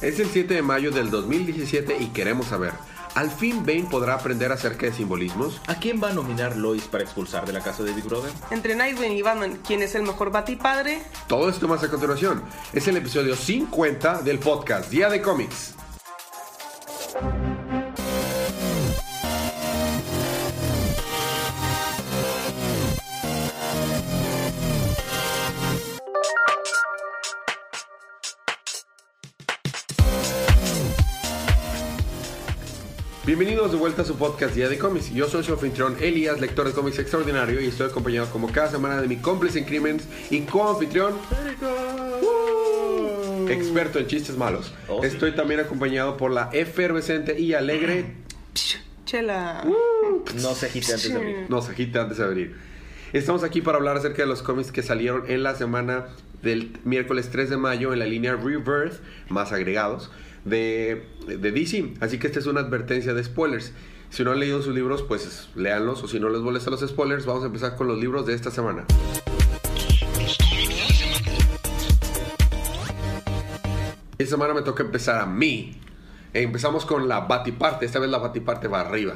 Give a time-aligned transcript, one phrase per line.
[0.00, 2.72] Es el 7 de mayo del 2017 y queremos saber,
[3.16, 5.60] ¿al fin Bane podrá aprender acerca de simbolismos?
[5.66, 8.30] ¿A quién va a nominar Lois para expulsar de la casa de Big Brother?
[8.52, 11.02] Entre Nightwing y Batman, ¿quién es el mejor batipadre?
[11.26, 12.44] Todo esto más a continuación.
[12.72, 15.74] Es el episodio 50 del podcast Día de Cómics.
[33.38, 35.14] Bienvenidos de vuelta a su podcast Día de Cómics.
[35.14, 39.00] Yo soy su anfitrión Elias, lector de cómics extraordinario, y estoy acompañado como cada semana
[39.00, 41.12] de mi cómplice en crímenes y co-anfitrión,
[41.62, 44.74] uh, experto en chistes malos.
[44.88, 45.06] Oh, sí.
[45.06, 48.16] estoy también acompañado por la efervescente y alegre.
[49.04, 49.64] Chela.
[50.42, 51.46] No se agite antes de abrir.
[51.48, 52.56] No se agita antes de abrir.
[53.12, 56.06] Estamos aquí para hablar acerca de los cómics que salieron en la semana
[56.42, 60.10] del miércoles 3 de mayo en la línea Rebirth, más agregados,
[60.44, 61.94] de, de DC.
[62.00, 63.72] Así que esta es una advertencia de spoilers.
[64.10, 66.02] Si no han leído sus libros, pues léanlos.
[66.02, 68.50] O si no les molesta los spoilers, vamos a empezar con los libros de esta
[68.50, 68.84] semana.
[74.18, 75.80] Esta semana me toca empezar a mí.
[76.32, 77.86] Empezamos con la batiparte.
[77.86, 79.14] Esta vez la batiparte va arriba.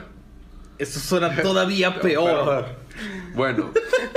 [0.78, 2.66] Esto suena todavía peor.
[3.34, 3.70] Bueno,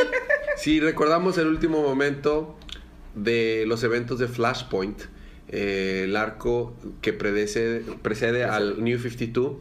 [0.58, 2.58] si recordamos el último momento
[3.16, 5.04] de los eventos de Flashpoint,
[5.56, 9.54] eh, el arco que predece- precede al New 52,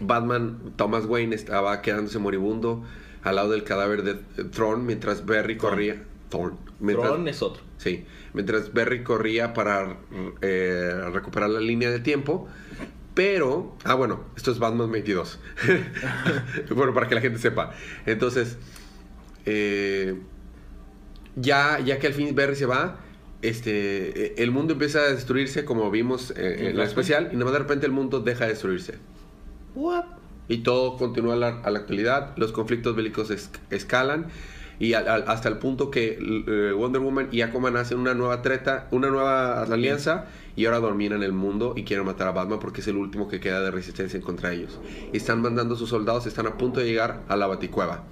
[0.00, 2.82] Batman, Thomas Wayne estaba quedándose moribundo
[3.22, 6.02] al lado del cadáver de Thorn mientras Barry corría.
[6.30, 6.56] Thorn.
[6.80, 7.62] Mientras, es otro.
[7.76, 9.98] Sí, mientras Barry corría para
[10.42, 12.48] eh, recuperar la línea de tiempo.
[13.14, 15.38] Pero, ah, bueno, esto es Batman 22.
[16.74, 17.72] bueno, para que la gente sepa.
[18.04, 18.58] Entonces,
[19.46, 20.16] eh,
[21.36, 23.00] ya, ya que al fin Barry se va,
[23.42, 27.44] este, eh, el mundo empieza a destruirse, como vimos eh, en la especial, y nada
[27.46, 28.94] más de repente el mundo deja de destruirse.
[29.74, 30.04] What?
[30.48, 34.26] Y todo continúa a la, a la actualidad, los conflictos bélicos es- escalan
[34.80, 38.88] y al- hasta el punto que eh, Wonder Woman y Aquaman hacen una nueva treta,
[38.90, 42.88] una nueva alianza y ahora dominan el mundo y quieren matar a Batman porque es
[42.88, 44.80] el último que queda de resistencia en contra ellos.
[45.12, 48.04] Y están mandando sus soldados, están a punto de llegar a la Baticueva.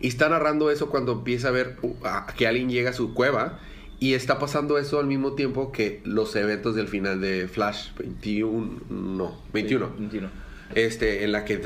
[0.00, 3.14] Y está narrando eso cuando empieza a ver uh, a- que alguien llega a su
[3.14, 3.58] cueva.
[4.04, 8.80] Y está pasando eso al mismo tiempo que los eventos del final de Flash 21.
[8.90, 10.28] No, 21 Sí, 21.
[10.74, 11.56] este, en la que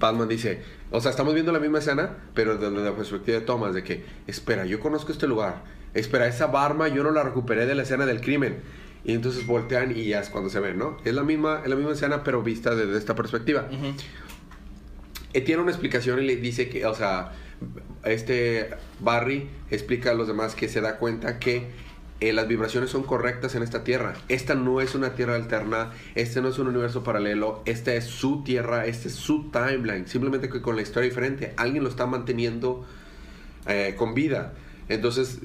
[0.00, 3.74] Batman dice, o sea, estamos viendo la misma escena, pero desde la perspectiva de Thomas,
[3.74, 5.62] de que, espera, yo conozco este lugar,
[5.94, 8.56] espera, esa barba yo no la recuperé de la escena del crimen.
[9.04, 10.96] Y entonces voltean y ya es cuando se ven, ¿no?
[11.04, 13.68] Es la misma, es la misma escena, pero vista desde esta perspectiva.
[15.32, 17.30] Eh, tiene una explicación y le dice que, o sea,
[18.04, 18.70] este
[19.00, 21.66] Barry explica a los demás que se da cuenta que
[22.20, 24.14] eh, las vibraciones son correctas en esta tierra.
[24.28, 28.42] Esta no es una tierra alterna, este no es un universo paralelo, esta es su
[28.42, 30.08] tierra, este es su timeline.
[30.08, 32.84] Simplemente que con la historia diferente, alguien lo está manteniendo
[33.66, 34.54] eh, con vida.
[34.88, 35.38] Entonces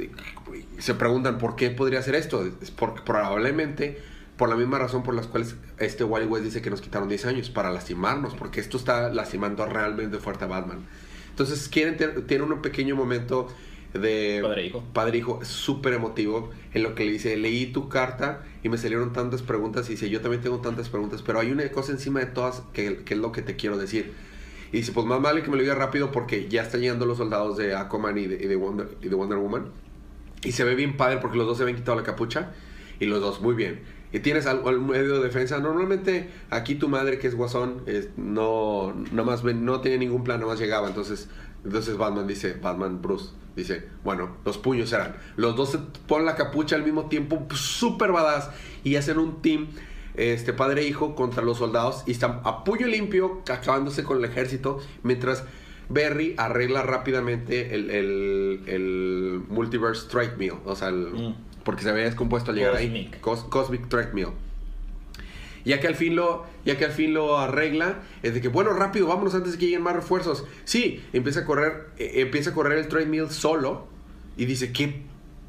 [0.80, 2.44] se preguntan por qué podría hacer esto.
[2.62, 4.02] Es porque probablemente
[4.38, 7.26] por la misma razón por las cuales este Wally West dice que nos quitaron 10
[7.28, 10.86] años para lastimarnos, porque esto está lastimando realmente fuerte a Batman.
[11.34, 11.98] Entonces quieren
[12.42, 13.48] un pequeño momento
[13.94, 14.84] de Padre hijo.
[14.92, 19.14] padre hijo súper emotivo en lo que le dice leí tu carta y me salieron
[19.14, 22.26] tantas preguntas y dice yo también tengo tantas preguntas pero hay una cosa encima de
[22.26, 24.14] todas que, que es lo que te quiero decir
[24.74, 27.20] y dice, pues más vale que me lo diga rápido porque ya están llegando los
[27.20, 29.66] soldados de Aquaman y de, y de Wonder, y de Wonder Woman.
[30.44, 32.54] Y se ve bien padre porque los dos se habían quitado la capucha.
[33.00, 33.82] Y los dos, muy bien.
[34.14, 35.60] ¿Y tienes algo, algún medio de defensa?
[35.60, 40.24] Normalmente aquí tu madre, que es guasón, es- no, nada más ven- no tenía ningún
[40.24, 40.88] plan, nada más llegaba.
[40.88, 41.28] Entonces,
[41.66, 45.16] entonces Batman dice, Batman Bruce dice, bueno, los puños serán.
[45.36, 48.50] Los dos se ponen la capucha al mismo tiempo, súper badass.
[48.84, 49.68] Y hacen un team
[50.16, 54.26] este padre e hijo contra los soldados y están a puño limpio acabándose con el
[54.26, 55.44] ejército mientras
[55.90, 61.36] Barry arregla rápidamente el, el, el multiverse treadmill o sea el- Mm.
[61.64, 62.88] Porque se había descompuesto al llegar ahí.
[62.88, 63.22] Cosmic.
[63.22, 64.30] Cos- cosmic treadmill
[65.66, 68.74] ya que al fin lo ya que al fin lo arregla es de que bueno
[68.74, 72.54] rápido vámonos antes de que lleguen más refuerzos sí empieza a correr eh, empieza a
[72.54, 73.88] correr el treadmill solo
[74.36, 75.02] y dice qué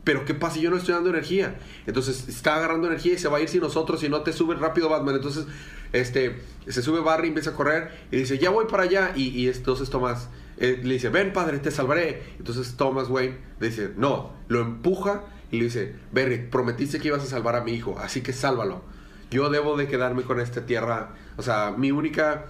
[0.05, 1.57] pero qué pasa yo no estoy dando energía
[1.87, 4.59] entonces está agarrando energía y se va a ir sin nosotros si no te subes
[4.61, 5.17] rápido Batman.
[5.17, 5.47] Entonces
[5.93, 9.49] este se sube Barry empieza a correr y dice ya voy para allá y, y
[9.49, 10.29] entonces Thomas
[10.59, 15.25] eh, le dice ven padre te salvaré entonces Thomas Wayne le dice no lo empuja
[15.55, 18.83] y le dice Barry prometiste que ibas a salvar a mi hijo así que sálvalo
[19.31, 22.47] yo debo de quedarme con esta tierra o sea mi única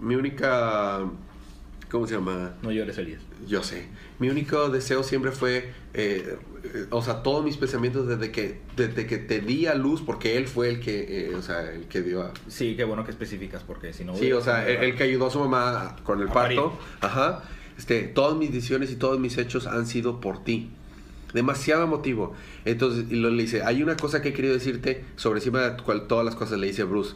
[0.00, 1.00] mi única
[1.90, 2.54] ¿Cómo se llama?
[2.62, 3.20] No llores, Elías.
[3.48, 3.88] Yo sé.
[4.20, 9.06] Mi único deseo siempre fue, eh, eh, o sea, todos mis pensamientos desde que, desde
[9.06, 12.02] que te di a luz, porque él fue el que, eh, o sea, el que
[12.02, 12.32] dio a...
[12.46, 14.16] Sí, qué bueno que especificas, porque si no...
[14.16, 16.60] Sí, o sea, el, el que ayudó a su mamá con el A parir.
[16.60, 16.78] parto.
[17.00, 17.42] Ajá.
[17.76, 20.70] Este, todas mis decisiones y todos mis hechos han sido por ti.
[21.32, 22.34] Demasiado emotivo.
[22.64, 25.82] Entonces, y lo, le dice, hay una cosa que he querido decirte sobre encima de
[25.82, 27.14] cual todas las cosas le dice Bruce.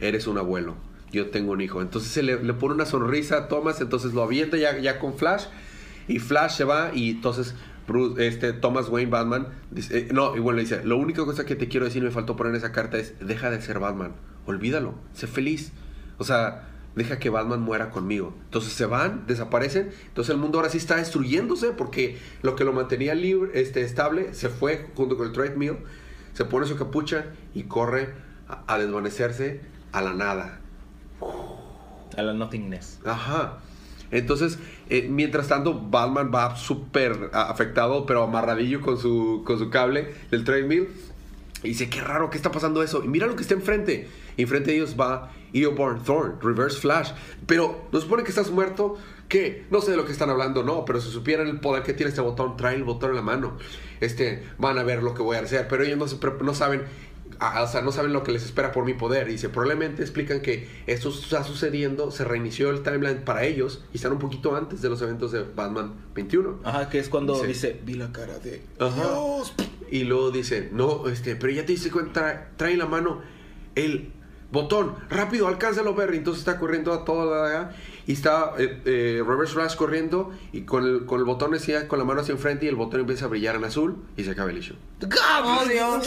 [0.00, 0.76] Eres un abuelo.
[1.12, 1.80] Yo tengo un hijo.
[1.80, 5.44] Entonces se le, pone una sonrisa a Thomas, entonces lo avienta ya, ya con Flash.
[6.08, 7.54] Y Flash se va y entonces
[7.86, 11.56] Bruce, este, Thomas Wayne Batman, dice, eh, no, igual le dice, lo única cosa que
[11.56, 14.12] te quiero decir, me faltó poner en esa carta es, deja de ser Batman,
[14.44, 15.72] olvídalo, sé feliz.
[16.18, 18.34] O sea, deja que Batman muera conmigo.
[18.44, 22.72] Entonces se van, desaparecen, entonces el mundo ahora sí está destruyéndose porque lo que lo
[22.72, 25.76] mantenía libre, este, estable, se fue junto con el treadmill,
[26.32, 28.14] se pone su capucha y corre
[28.48, 29.60] a, a desvanecerse
[29.92, 30.60] a la nada.
[32.16, 33.00] A la nothingness.
[33.04, 33.58] Ajá.
[34.10, 34.58] Entonces,
[34.88, 40.44] eh, mientras tanto, Batman va súper afectado, pero amarradillo con su, con su cable del
[40.44, 40.88] treadmill.
[41.62, 43.02] Y dice, qué raro, ¿qué está pasando eso?
[43.04, 44.08] Y mira lo que está enfrente.
[44.36, 47.10] Y enfrente de ellos va Eoborn Thorn, Reverse Flash.
[47.46, 48.96] Pero, ¿no supone que estás muerto?
[49.28, 49.66] ¿Qué?
[49.70, 50.84] No sé de lo que están hablando, no.
[50.84, 53.56] Pero si supieran el poder que tiene este botón, trae el botón en la mano.
[54.00, 55.66] Este, van a ver lo que voy a hacer.
[55.68, 56.82] Pero ellos no, se no saben
[57.38, 59.28] o sea, no saben lo que les espera por mi poder.
[59.28, 63.96] Y dice, probablemente explican que esto está sucediendo, se reinició el timeline para ellos y
[63.96, 66.60] están un poquito antes de los eventos de Batman 21.
[66.64, 68.94] Ajá, que es cuando Dice- dice, vi la cara de Ajá.
[69.02, 69.52] Dios.
[69.90, 73.20] Y luego dice, no, este, pero ya te diste cuenta, trae, trae en la mano
[73.74, 74.12] el
[74.52, 76.18] botón, rápido, alcánzalo, Barry.
[76.18, 77.72] Entonces está corriendo a toda la
[78.06, 81.98] y está eh, eh, Reverse Flash corriendo y con el, con el botón decía, con
[81.98, 84.50] la mano hacia enfrente y el botón empieza a brillar en azul y se acaba
[84.50, 84.76] el issue.
[85.02, 86.06] Oh, Dios.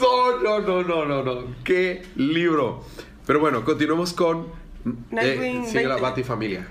[0.00, 1.44] No, no, no, no, no, no.
[1.62, 2.82] Qué libro.
[3.26, 4.46] Pero bueno, continuamos con
[5.10, 5.96] Nightwing, eh, sigue la.
[5.98, 6.66] Batifamilia.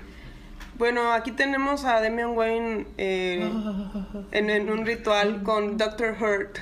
[0.80, 3.46] Bueno, aquí tenemos a Damian Wayne eh,
[4.32, 6.16] en, en un ritual con Dr.
[6.18, 6.56] Hurt.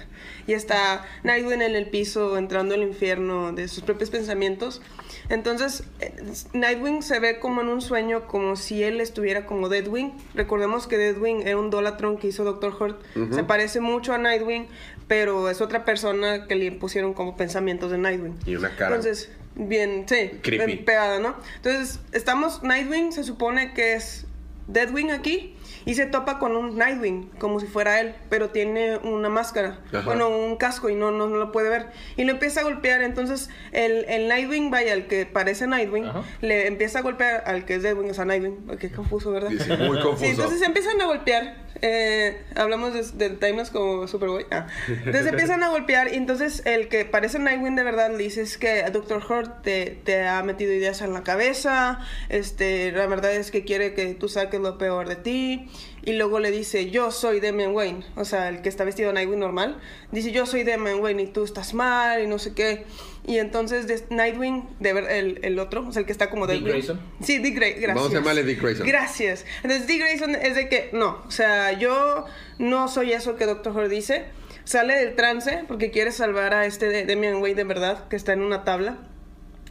[0.49, 4.83] Y está Nightwing en el piso entrando al infierno de sus propios pensamientos.
[5.29, 6.13] Entonces, eh,
[6.53, 10.13] Nightwing se ve como en un sueño, como si él estuviera como Deadwing.
[10.35, 12.75] Recordemos que Deadwing era un Dolatron que hizo Dr.
[12.77, 13.01] Hurt.
[13.31, 14.67] Se parece mucho a Nightwing,
[15.07, 18.37] pero es otra persona que le pusieron como pensamientos de Nightwing.
[18.47, 18.97] Y una cara.
[18.97, 20.65] Entonces, bien, sí, Creepy.
[20.67, 21.35] bien pegada, ¿no?
[21.57, 24.27] Entonces, estamos, Nightwing se supone que es
[24.69, 25.55] Deadwing aquí
[25.87, 30.03] y se topa con un Nightwing, como si fuera él, pero tiene una máscara, Ajá.
[30.03, 31.87] bueno, un casco y no, no, no lo puede ver.
[32.19, 36.23] Y lo empieza a golpear, entonces el, el Nightwing, vaya, el que parece Nightwing, Ajá.
[36.43, 39.49] le empieza a golpear al que es Deadwing, o sea, Nightwing, qué confuso, ¿verdad?
[39.51, 40.19] Sí, sí, muy confuso.
[40.19, 41.68] Sí, entonces empiezan a golpear.
[41.83, 44.47] Eh, hablamos de, de Timeless como Superboy.
[44.51, 44.67] Ah.
[44.89, 48.59] Entonces empiezan a golpear y entonces el que parece Nightwing de verdad le dice es
[48.59, 49.23] que Dr.
[49.29, 52.01] Hurt te, te ha metido ideas en la cabeza.
[52.29, 55.71] Este, la verdad es que quiere que tú saques lo peor de ti.
[56.09, 58.03] Y luego le dice, yo soy Damian Wayne.
[58.17, 59.79] O sea, el que está vestido Nightwing normal.
[60.11, 62.85] Dice, yo soy Damian Wayne y tú estás mal y no sé qué.
[63.27, 66.47] Y entonces de- Nightwing, de ver, el, el otro, o sea, el que está como
[66.47, 66.65] Dick.
[66.65, 66.99] Grayson.
[67.23, 67.83] Sí, Dick Grayson.
[67.83, 67.97] Gracias.
[68.03, 68.87] Vamos a llamarle Dick Grayson.
[68.87, 69.45] Gracias.
[69.63, 72.25] Entonces, Dick Grayson es de que, no, o sea, yo
[72.59, 74.25] no soy eso que Doctor Who dice.
[74.65, 78.33] Sale del trance porque quiere salvar a este de Damian Wayne de verdad, que está
[78.33, 78.97] en una tabla.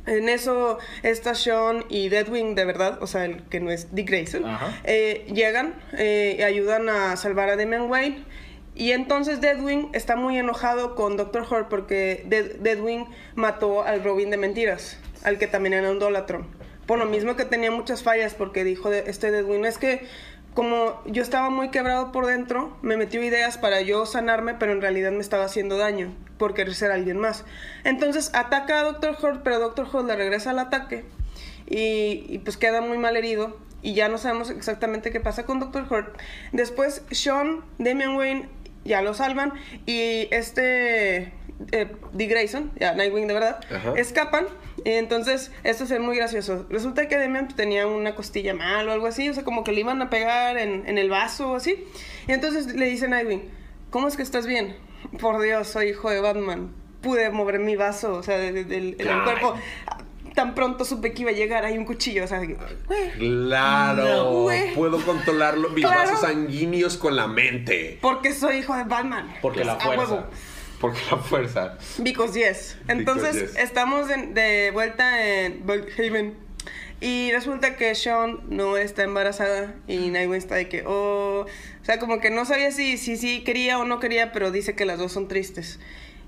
[0.07, 4.07] En eso está Sean y Deadwing de verdad, o sea, el que no es Dick
[4.09, 4.43] Grayson,
[4.85, 8.23] eh, llegan eh, y ayudan a salvar a Damian Wayne.
[8.73, 13.05] Y entonces Deadwing está muy enojado con Doctor Hurt porque Dead- Deadwing
[13.35, 16.47] mató al Robin de mentiras, al que también era un Dolatron.
[16.85, 20.05] Por lo mismo que tenía muchas fallas, porque dijo de- este Deadwing, es que
[20.57, 24.81] como yo estaba muy quebrado por dentro, me metió ideas para yo sanarme, pero en
[24.81, 27.45] realidad me estaba haciendo daño por querer ser alguien más.
[27.83, 31.05] Entonces ataca a Doctor Hurt, pero Doctor Hurt le regresa al ataque
[31.67, 35.85] y, pues queda muy mal herido y ya no sabemos exactamente qué pasa con Doctor
[35.91, 36.19] Hurt.
[36.53, 38.49] Después Sean, Damian Wayne
[38.83, 39.53] ya lo salvan
[39.85, 41.33] y este
[41.71, 43.93] eh, Dick Grayson, ya Nightwing de verdad, Ajá.
[43.97, 44.45] escapan.
[44.85, 46.65] Y entonces esto es muy gracioso.
[46.69, 49.71] Resulta que Damian pues, tenía una costilla mal o algo así, o sea, como que
[49.71, 51.83] le iban a pegar en, en el vaso o así.
[52.27, 53.49] Y entonces le dice Nightwing,
[53.89, 54.75] ¿cómo es que estás bien?
[55.19, 56.71] Por Dios, soy hijo de Batman.
[57.01, 59.55] Pude mover mi vaso, o sea, de- de- del cuerpo.
[60.35, 62.55] Tan pronto supe que iba a llegar, hay un cuchillo, o sea, güey,
[63.17, 64.73] Claro, güey.
[64.75, 66.11] puedo controlar los- mis Claro.
[66.11, 67.97] vasos sanguíneos con la mente.
[68.01, 69.33] porque soy hijo de Batman.
[69.41, 70.03] Porque la A fuerza.
[70.13, 70.25] huevo.
[70.79, 71.77] Porque la fuerza.
[71.97, 72.77] Because yes.
[72.87, 73.55] Entonces yes.
[73.57, 76.47] estamos de, de vuelta en Haven
[76.99, 81.99] y resulta que Sean no está embarazada y Nightwing está de que, oh, o sea,
[81.99, 84.97] como que no sabía si si sí quería o no quería, pero dice que las
[84.97, 85.79] dos son tristes.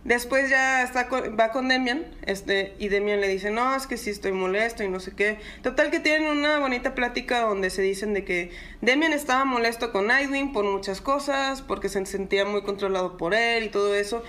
[0.05, 3.97] Después ya está con- va con Demian, este, y Demian le dice, no, es que
[3.97, 5.37] sí estoy molesto y no sé qué.
[5.61, 8.51] Total que tienen una bonita plática donde se dicen de que
[8.81, 13.65] Demian estaba molesto con Nightwing por muchas cosas, porque se sentía muy controlado por él
[13.65, 14.23] y todo eso.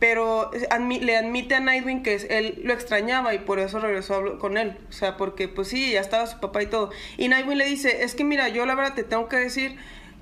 [0.00, 4.78] Pero le admite a Nightwing que él lo extrañaba y por eso regresó con él.
[4.88, 6.90] O sea, porque pues sí, ya estaba su papá y todo.
[7.16, 9.76] Y Nightwing le dice, es que mira, yo la verdad te tengo que decir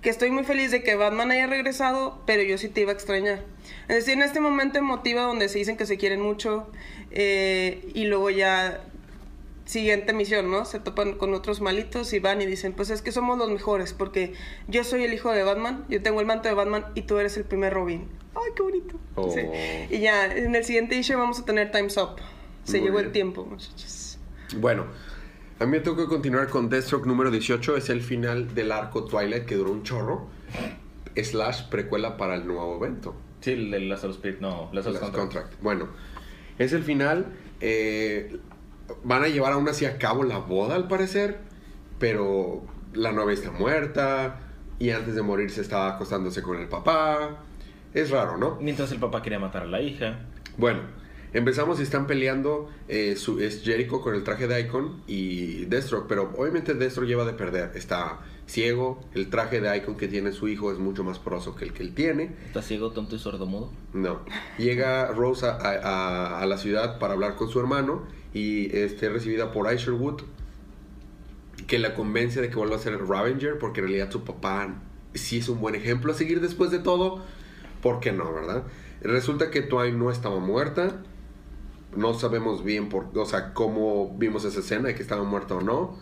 [0.07, 2.95] que estoy muy feliz de que Batman haya regresado, pero yo sí te iba a
[2.95, 3.43] extrañar.
[3.89, 6.71] Es decir, en este momento emotivo donde se dicen que se quieren mucho
[7.11, 8.85] eh, y luego ya
[9.65, 10.65] siguiente misión, ¿no?
[10.65, 13.95] Se topan con otros malitos y van y dicen, pues es que somos los mejores
[13.95, 14.35] porque
[14.69, 17.37] yo soy el hijo de Batman, yo tengo el manto de Batman y tú eres
[17.37, 18.07] el primer Robin.
[18.37, 19.01] Ay, qué bonito.
[19.17, 19.29] Oh.
[19.29, 19.41] Sí.
[19.91, 22.21] Y ya, en el siguiente issue vamos a tener Time's Up.
[22.63, 23.07] Se Muy llegó bien.
[23.07, 24.21] el tiempo, muchachos.
[24.55, 24.87] Bueno,
[25.59, 27.77] a mí me tengo que continuar con Deathstroke número 18.
[27.77, 30.27] Es el final del arco Twilight que duró un chorro.
[31.17, 33.15] Slash precuela para el nuevo evento.
[33.41, 35.33] Sí, el de Lazarus Pit, no, Lazarus Contract.
[35.33, 35.63] Contract.
[35.63, 35.89] Bueno,
[36.59, 37.27] es el final.
[37.61, 38.39] eh,
[39.03, 41.39] van a llevar aún así a cabo la boda al parecer.
[41.99, 44.41] Pero la novia está muerta.
[44.79, 47.39] Y antes de morirse estaba acostándose con el papá.
[47.95, 48.59] Es raro, ¿no?
[48.61, 50.19] Mientras el papá quería matar a la hija.
[50.59, 50.81] Bueno,
[51.37, 52.69] empezamos y están peleando.
[52.89, 56.07] eh, su, es Jericho con el traje de Icon y Deathstroke.
[56.09, 57.73] Pero obviamente Deathstroke lleva de perder.
[57.75, 59.01] Está ciego.
[59.15, 61.83] El traje de Icon que tiene su hijo es mucho más poroso que el que
[61.83, 62.35] él tiene.
[62.47, 63.73] ¿Está ciego, tonto y sordomudo?
[63.93, 64.21] No.
[64.59, 69.13] Llega Rose a, a- a la ciudad para hablar con su hermano y este, es
[69.13, 70.23] recibida por Isherwood,
[71.67, 74.75] que la convence de que vuelva a ser Ravenger, porque en realidad su papá
[75.15, 77.23] sí es un buen ejemplo a seguir después de todo.
[77.83, 78.65] ¿Por qué no, verdad?
[79.01, 81.03] Resulta que Twine no estaba muerta.
[81.95, 85.61] No sabemos bien por, o sea, cómo vimos esa escena de que estaba muerta o
[85.61, 85.99] no.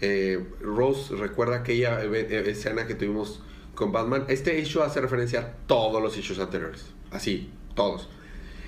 [0.00, 3.42] Eh, Rose recuerda aquella eh, escena que tuvimos
[3.74, 4.24] con Batman.
[4.28, 6.86] Este issue hace referencia a todos los issues anteriores.
[7.10, 8.08] Así, todos.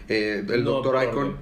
[0.08, 1.18] Eh, el No, Doctor Icon.
[1.18, 1.36] orden.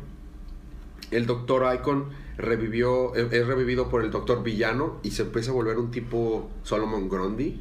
[1.11, 5.55] El Doctor Icon revivió, eh, es revivido por el Doctor Villano y se empieza a
[5.55, 7.61] volver un tipo Solomon Grundy.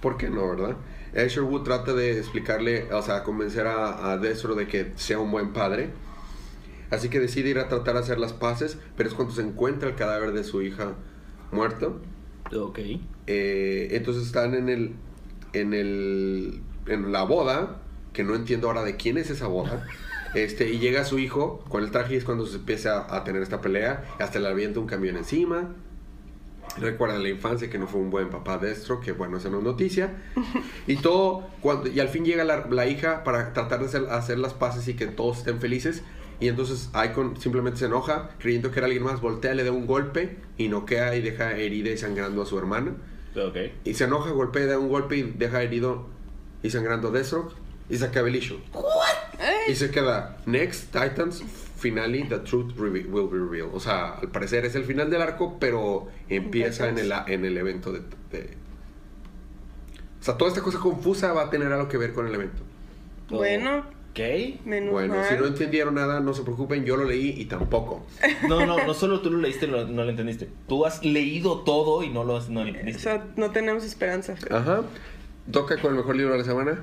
[0.00, 0.76] ¿Por qué no, verdad?
[1.16, 5.52] Asherwood trata de explicarle, o sea, convencer a, a Destro de que sea un buen
[5.52, 5.90] padre.
[6.90, 9.88] Así que decide ir a tratar de hacer las paces, pero es cuando se encuentra
[9.88, 10.94] el cadáver de su hija
[11.50, 12.00] muerto.
[12.54, 12.78] Ok.
[13.26, 14.94] Eh, entonces están en el,
[15.52, 17.80] en el, en la boda,
[18.12, 19.86] que no entiendo ahora de quién es esa boda.
[20.34, 23.24] Este, y llega su hijo con el traje y es cuando se empieza a, a
[23.24, 24.04] tener esta pelea.
[24.18, 25.74] Hasta le avienta un camión encima.
[26.78, 29.64] Recuerda la infancia que no fue un buen papá destro, que bueno, esa no es
[29.64, 30.14] noticia.
[30.86, 34.38] Y todo, cuando, y al fin llega la, la hija para tratar de hacer, hacer
[34.38, 36.02] las paces y que todos estén felices.
[36.38, 39.86] Y entonces Icon simplemente se enoja, creyendo que era alguien más, voltea, le da un
[39.86, 42.92] golpe y noquea y deja herida y sangrando a su hermana.
[43.34, 43.56] Ok.
[43.84, 46.06] Y se enoja, golpea, da un golpe y deja herido
[46.62, 47.54] y sangrando a Deathstroke
[47.88, 48.60] y se acaba el issue.
[49.68, 51.42] Y se queda Next Titans
[51.90, 53.74] Finale The Truth Will Be Revealed.
[53.74, 57.56] O sea, al parecer es el final del arco, pero empieza en el, en el
[57.56, 58.00] evento de,
[58.30, 58.56] de-
[60.20, 62.62] O sea, toda esta cosa confusa va a tener algo que ver con el evento.
[63.28, 64.64] Bueno, Ok.
[64.64, 65.26] menos Bueno, mal.
[65.28, 68.06] si no entendieron nada, no se preocupen, yo lo leí y tampoco.
[68.48, 70.48] No, no, no solo tú lo leíste, lo- no lo entendiste.
[70.68, 73.10] Tú has leído todo y no lo, has- no lo entendiste.
[73.14, 74.34] Eso no tenemos esperanza.
[74.50, 74.82] Ajá.
[75.50, 76.82] Toca con el mejor libro de la semana.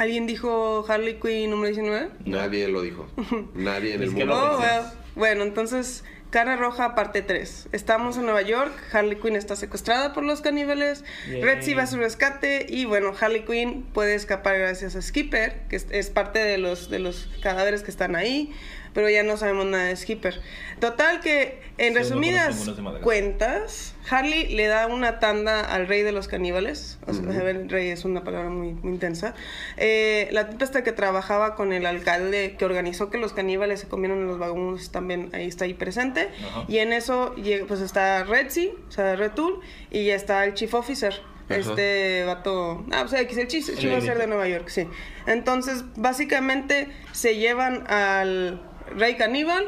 [0.00, 2.08] ¿Alguien dijo Harley Quinn número 19?
[2.24, 3.06] Nadie lo dijo.
[3.54, 4.24] Nadie en el mundo.
[4.24, 4.84] no Oh, well.
[5.14, 7.68] Bueno, entonces, Cara Roja, parte 3.
[7.72, 11.04] Estamos en Nueva York, Harley Quinn está secuestrada por los caníbales.
[11.28, 15.64] Red Sea va a su rescate y bueno, Harley Quinn puede escapar gracias a Skipper,
[15.68, 18.54] que es, es parte de los, de los cadáveres que están ahí,
[18.92, 20.40] pero ya no sabemos nada de Skipper.
[20.80, 22.70] Total que, en resumidas
[23.02, 26.98] cuentas, Harley le da una tanda al rey de los caníbales.
[27.06, 29.34] O sea, ver, rey es una palabra muy, muy intensa.
[29.76, 33.88] Eh, la tipa esta que trabajaba con el alcalde que organizó que los caníbales se
[33.88, 36.28] comieron a los vagabundos también ahí está ahí presente.
[36.68, 40.44] Y en eso llega, pues está Red Sea, o sea, Red Tool, y ya está
[40.44, 41.14] el Chief Officer.
[41.50, 42.84] Este vato.
[42.92, 44.20] Ah, pues X, el Chief, el Sí, Chief Officer sí.
[44.20, 44.86] de Nueva York, sí.
[45.26, 48.62] Entonces, básicamente se llevan al
[48.96, 49.64] rey caníbal.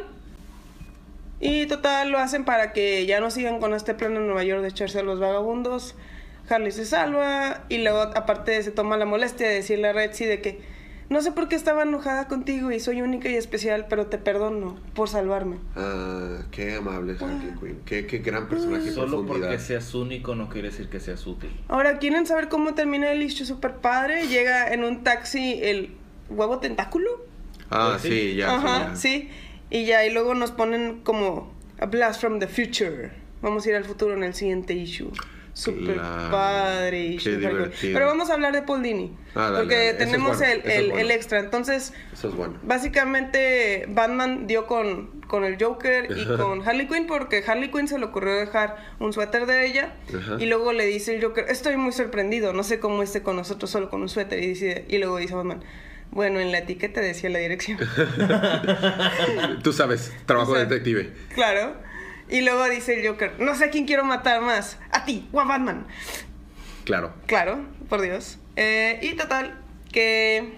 [1.41, 4.62] Y total lo hacen para que ya no sigan con este plan en Nueva York
[4.62, 5.97] de echarse a los vagabundos.
[6.49, 10.29] Harley se salva y luego aparte se toma la molestia de decirle a Red Sea
[10.29, 10.61] de que
[11.09, 14.79] no sé por qué estaba enojada contigo y soy única y especial, pero te perdono
[14.95, 15.59] por salvarme.
[15.76, 17.83] Ah, qué amable es Harley Quinn.
[17.85, 21.50] Qué, qué gran personaje Solo porque seas único no quiere decir que seas útil.
[21.69, 24.26] Ahora, ¿quieren saber cómo termina el issue super padre?
[24.29, 25.95] Llega en un taxi el
[26.31, 27.11] huevo tentáculo.
[27.73, 28.09] Ah, Sí.
[28.09, 28.55] sí, ya.
[28.57, 28.97] Ajá, ya.
[28.97, 29.31] sí.
[29.71, 33.11] Y ya, y luego nos ponen como a blast from the future.
[33.41, 35.11] Vamos a ir al futuro en el siguiente issue.
[35.55, 36.31] Claro.
[36.31, 37.09] padre.
[37.19, 37.93] divertido.
[37.93, 39.14] Pero vamos a hablar de Paul Dini.
[39.35, 39.88] Ah, dale, porque dale.
[39.88, 41.00] Eso es tenemos bueno, el, es el- bueno.
[41.02, 41.38] el extra.
[41.41, 42.55] Entonces, Eso es bueno.
[42.62, 47.99] básicamente Batman dio con, con el Joker y con Harley Quinn porque Harley Quinn se
[47.99, 50.37] le ocurrió dejar un suéter de ella Ajá.
[50.38, 53.71] y luego le dice el Joker, estoy muy sorprendido, no sé cómo esté con nosotros
[53.71, 55.62] solo con un suéter y, dice, y luego dice Batman,
[56.12, 57.78] bueno, en la etiqueta decía la dirección.
[59.62, 61.12] Tú sabes, trabajo O de detective.
[61.35, 61.75] claro.
[62.28, 65.40] Y luego dice el Joker, no sé a quién quiero matar más, a ti o
[65.40, 65.87] a Batman.
[66.85, 67.12] Claro.
[67.26, 67.59] Claro,
[67.90, 68.38] por Dios.
[68.57, 69.59] Eh, y total,
[69.92, 70.54] que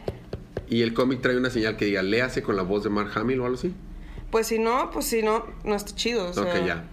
[0.69, 3.41] Y el cómic trae una señal que diga, léase con la voz de Mark Hamill
[3.41, 3.75] o algo así.
[4.31, 6.27] pues si no, pues si no, no está chido.
[6.29, 6.45] o sea.
[6.45, 6.85] ok, ya.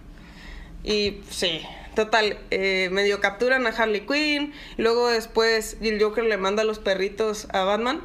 [0.82, 1.60] Y sí,
[1.94, 4.52] total, eh, medio capturan a Harley Quinn.
[4.76, 8.00] y luego después el Joker le manda a los perritos a Batman.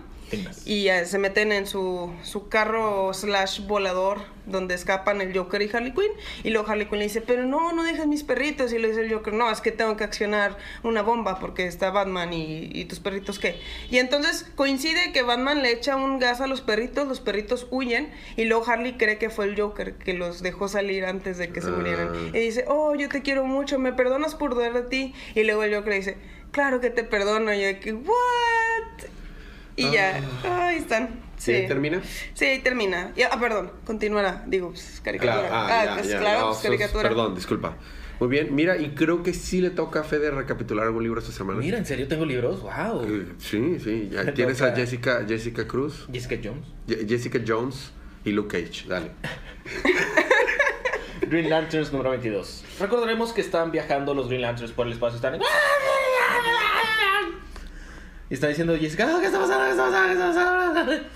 [0.65, 5.93] Y se meten en su, su carro slash volador donde escapan el Joker y Harley
[5.93, 6.12] Quinn.
[6.43, 8.74] Y luego Harley Quinn le dice, pero no, no dejes mis perritos.
[8.74, 11.91] Y le dice el Joker, no, es que tengo que accionar una bomba porque está
[11.91, 13.60] Batman y, y tus perritos qué.
[13.89, 18.12] Y entonces coincide que Batman le echa un gas a los perritos, los perritos huyen.
[18.36, 21.62] Y luego Harley cree que fue el Joker que los dejó salir antes de que
[21.62, 22.10] se murieran.
[22.13, 22.38] Ah.
[22.38, 25.13] Y dice, oh, yo te quiero mucho, ¿me perdonas por dudar de ti?
[25.36, 26.17] Y luego el Joker le dice,
[26.51, 27.53] claro que te perdono.
[27.53, 29.07] Y yo que, ¿what?
[29.77, 31.22] Y ya, ahí están.
[31.38, 31.53] ¿Sí?
[31.53, 31.67] Sí.
[31.67, 32.01] termina?
[32.34, 33.13] Sí, ahí termina.
[33.15, 34.43] Y- ah, perdón, continuará.
[34.48, 35.48] Digo, pues, caricatura.
[35.48, 36.19] Claro, ah, ya, pues, ya.
[36.19, 37.03] claro, No, pues, sos- caricatura.
[37.10, 37.77] Perdón, disculpa.
[38.19, 41.31] Muy bien, mira, y creo que sí le toca a Fede recapitular algún libro esta
[41.31, 41.60] semana.
[41.60, 42.63] Mira, ¿en serio tengo libros?
[42.63, 43.03] ¡Wow!
[43.07, 44.75] Eh, Sí, sí, ya tienes a.
[44.75, 46.65] Jessica, Jessica Cruz, Jessica Jones.
[46.88, 47.91] Je- Jessica Jones
[48.25, 48.88] y Luke Cage.
[48.88, 49.12] Dale.
[51.29, 52.63] Green Lanterns número 22.
[52.79, 55.17] Recordaremos que están viajando los Green Lanterns por el espacio.
[55.17, 55.39] Están.
[58.29, 59.65] Y está diciendo Jessica, "Ah, ¿qué está pasando?
[59.65, 60.07] ¿Qué está pasando?
[60.07, 61.07] ¿Qué está pasando?"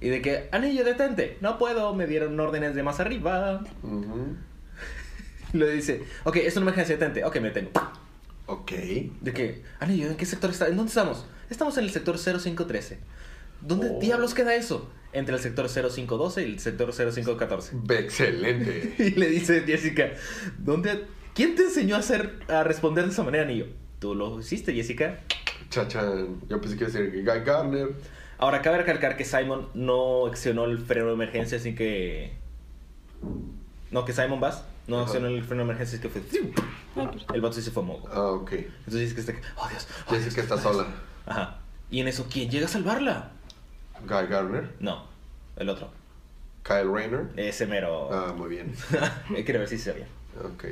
[0.00, 1.38] Y de que, anillo, detente.
[1.40, 3.62] No puedo, me dieron órdenes de más arriba.
[5.52, 7.24] Y le dice, ok, es una emergencia, detente.
[7.24, 7.70] Ok, me detengo.
[8.46, 8.72] Ok.
[9.20, 10.66] De que, anillo, ¿en qué sector está?
[10.66, 11.24] ¿En dónde estamos?
[11.50, 12.98] Estamos en el sector 0513.
[13.60, 14.00] ¿Dónde Oh.
[14.00, 14.90] diablos queda eso?
[15.12, 17.76] Entre el sector 0512 y el sector 0514.
[17.90, 18.94] Excelente.
[18.98, 20.10] Y le dice Jessica,
[20.58, 23.66] ¿dónde, ¿quién te enseñó a hacer, a responder de esa manera, Anillo?
[24.00, 25.20] ¿Tú lo hiciste, Jessica?
[25.70, 26.40] Chachan.
[26.48, 27.88] Yo pensé que iba a decir Guy Gardner.
[28.38, 32.32] Ahora, cabe recalcar que Simon no accionó el freno de emergencia, así que...
[33.90, 35.04] No, que Simon Bass no Ajá.
[35.04, 36.22] accionó el freno de emergencia, así que fue...
[37.34, 38.08] El vato sí se fue a moco.
[38.12, 38.52] Ah, ok.
[38.52, 39.52] Entonces Jessica está...
[39.56, 39.86] Oh, Dios.
[40.06, 40.24] oh, Dios.
[40.24, 40.86] Jessica está sola.
[41.26, 41.58] Ajá.
[41.90, 43.30] Y en eso, ¿quién llega a salvarla?
[44.08, 44.70] Guy Gardner.
[44.80, 45.04] No,
[45.56, 45.90] el otro.
[46.62, 47.28] Kyle Rayner.
[47.36, 48.08] Ese mero...
[48.12, 48.72] Ah, muy bien.
[49.44, 50.06] Quiero ver si se sabía.
[50.44, 50.64] Ok.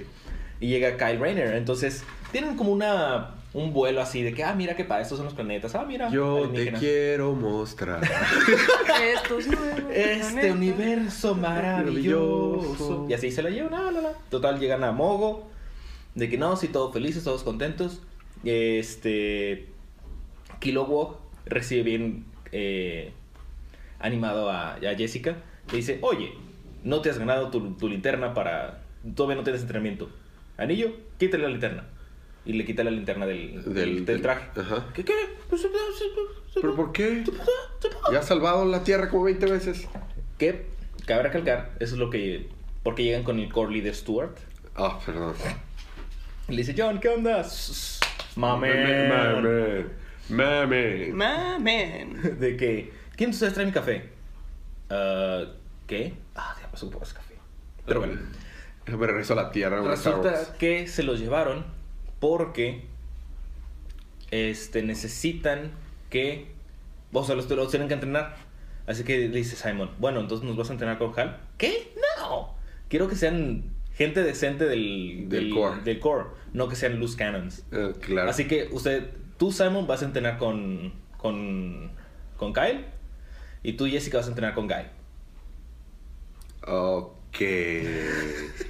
[0.60, 1.54] Y llega Kyle Rayner.
[1.56, 5.24] Entonces, tienen como una un vuelo así de que, ah, mira qué padre, estos son
[5.26, 5.74] los planetas.
[5.74, 6.08] Ah, mira.
[6.10, 8.00] Yo te quiero mostrar.
[9.14, 10.50] Estos nuevos Este planetas.
[10.56, 12.56] universo maravilloso.
[12.78, 13.06] Maravilloso.
[13.08, 13.74] Y así se la llevan.
[13.74, 14.12] Ah, la, la.
[14.30, 15.48] Total, llegan a Mogo.
[16.14, 18.02] De que no, sí, todos felices, todos contentos.
[18.44, 19.68] Este.
[20.60, 23.12] Kilowog recibe bien eh,
[23.98, 25.36] animado a, a Jessica.
[25.70, 26.32] Le dice: Oye,
[26.84, 28.82] no te has ganado tu, tu linterna para.
[29.14, 30.08] Todavía no tienes entrenamiento.
[30.56, 31.84] Anillo, quítale la linterna.
[32.44, 34.48] Y le quita la linterna del, del, Del- del del- traje.
[34.60, 34.86] ajá.
[34.94, 35.04] ¿Qué?
[35.04, 35.14] ¿Qué?
[35.48, 35.66] Pues,
[36.60, 37.22] ¿Pero por qué?
[38.12, 39.86] Ya has salvado la Tierra como 20 veces.
[40.38, 40.66] Que
[41.06, 42.48] cabe recalcar, eso es lo que.
[42.82, 44.36] Porque llegan con el core leader Stuart.
[44.74, 45.34] Ah, perdón.
[46.48, 47.46] Y le dice, John, ¿qué onda?
[48.36, 49.08] Mame.
[49.08, 49.84] Mame.
[50.30, 51.12] Mame.
[51.12, 52.38] Mamen.
[52.40, 54.08] De que, ¿quién de ustedes trae mi café?
[54.88, 55.44] Ah,
[55.86, 56.14] ¿Qué?
[56.34, 57.34] Ah, ya pasó por ese café.
[57.86, 58.18] Pero bueno,
[58.86, 59.82] Me regreso a la Tierra.
[59.82, 61.64] resulta que se los llevaron
[62.20, 62.84] porque
[64.30, 65.72] este, necesitan
[66.10, 66.52] que.
[67.12, 68.36] O sea, los, los tienen que entrenar.
[68.86, 71.38] Así que le dice Simon, bueno, entonces nos vas a entrenar con Hal.
[71.58, 71.92] ¿Qué?
[72.18, 72.54] No.
[72.88, 75.80] Quiero que sean gente decente del, Del core.
[75.82, 77.64] del core, no que sean loose cannons.
[77.70, 78.30] Eh, claro.
[78.30, 81.90] Así que usted, tú Simon vas a entrenar con, con,
[82.36, 82.84] con Kyle
[83.62, 84.86] y tú Jessica vas a entrenar con Guy.
[86.66, 87.40] Ok.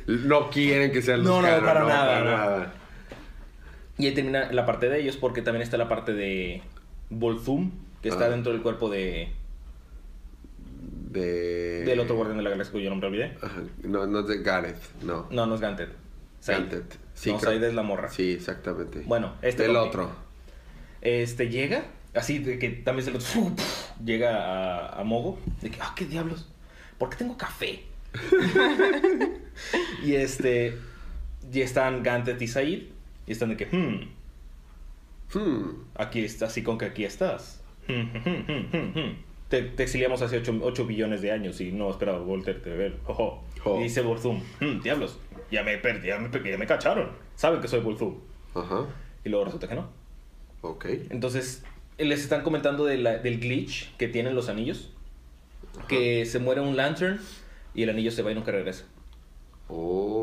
[0.06, 2.30] No quieren que sean los No, no, para nada, para no.
[2.30, 2.74] nada.
[4.00, 6.62] Y ahí termina la parte de ellos porque también está la parte de
[7.10, 7.70] Volthum,
[8.02, 8.30] que está Ah.
[8.30, 9.28] dentro del cuerpo de,
[11.10, 11.82] De...
[11.84, 13.36] del otro guardián de la galaxia cuyo nombre olvidé.
[13.42, 13.62] Ajá.
[13.82, 15.26] No, no es de Gareth, no.
[15.30, 15.90] No, no es Gantet.
[16.46, 16.96] Gantet.
[17.14, 18.08] Sí, no, Said es la morra.
[18.08, 19.02] Sí, exactamente.
[19.06, 20.10] Bueno, este Del otro.
[21.02, 21.84] Este llega,
[22.14, 23.18] así de que también se lo
[24.04, 26.48] llega a, a Mogo, de que, ah, qué diablos,
[26.98, 27.82] ¿por qué tengo café?
[30.04, 30.76] y este,
[31.52, 32.82] y están Gantet y Said,
[33.30, 34.08] y están de que, hmm,
[35.32, 35.84] Hmm.
[35.94, 37.62] aquí está, así con que aquí estás.
[39.48, 42.96] Te, te exiliamos hace 8, billones de años y no esperaba volverte a ver.
[43.06, 43.44] Ojo.
[43.62, 43.78] Jo.
[43.80, 45.18] Y dice Volthum, "Hmm, diablos,
[45.50, 47.10] ya me perdí, ya me, ya me cacharon.
[47.36, 48.16] Saben que soy Volthum.
[48.54, 48.86] Ajá.
[49.24, 49.88] Y luego resulta que no.
[50.62, 50.86] Ok.
[51.10, 51.64] Entonces,
[51.98, 54.92] les están comentando de la- del glitch que tienen los anillos.
[55.88, 57.20] Que se muere un lantern
[57.74, 58.84] y el anillo se va y nunca regresa.
[59.68, 60.19] Oh,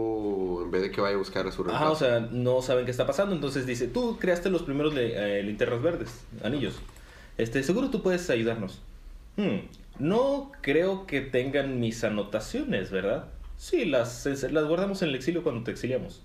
[0.67, 2.05] en vez de que vaya a buscar a su Ajá, o reemplazo.
[2.05, 3.33] sea, no saben qué está pasando.
[3.33, 6.75] Entonces dice, tú creaste los primeros eh, linternas verdes, anillos.
[7.37, 8.81] Este, seguro tú puedes ayudarnos.
[9.37, 9.59] Hmm,
[9.99, 13.29] no creo que tengan mis anotaciones, ¿verdad?
[13.57, 16.21] Sí, las, las guardamos en el exilio cuando te exiliamos.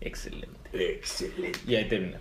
[0.00, 0.48] Excelente.
[0.72, 1.58] Excelente.
[1.66, 2.20] Y ahí termina.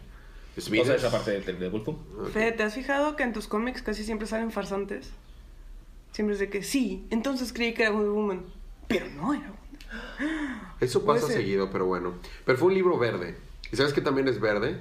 [0.58, 1.98] O sea, esa parte de, de Wolfum.
[2.20, 2.30] Ok.
[2.30, 5.12] Fede, ¿te has fijado que en tus cómics casi siempre salen farsantes?
[6.14, 8.46] Siempre es de que sí, entonces creí que era Wonder Woman.
[8.88, 9.52] Pero no era
[10.80, 11.42] Eso Puede pasa ser.
[11.42, 12.14] seguido, pero bueno.
[12.46, 13.36] Pero fue un libro verde.
[13.72, 14.80] ¿Y sabes que también es verde?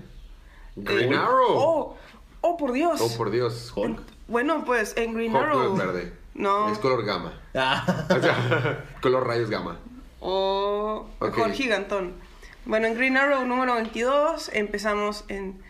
[0.77, 1.47] Green Eh, Arrow.
[1.51, 1.97] ¡Oh!
[2.41, 3.01] ¡Oh, por Dios!
[3.01, 3.73] Oh, por Dios.
[3.75, 4.01] Hulk.
[4.29, 5.63] Bueno, pues en Green Hulk Arrow.
[5.77, 6.13] no es verde.
[6.35, 6.71] No.
[6.73, 7.41] Es color gama.
[7.55, 8.07] Ah.
[8.11, 9.79] O sea, color rayos gama.
[10.21, 11.37] O Ok.
[11.37, 12.15] mejor gigantón.
[12.67, 15.61] Bueno, en Green Arrow número 22 empezamos en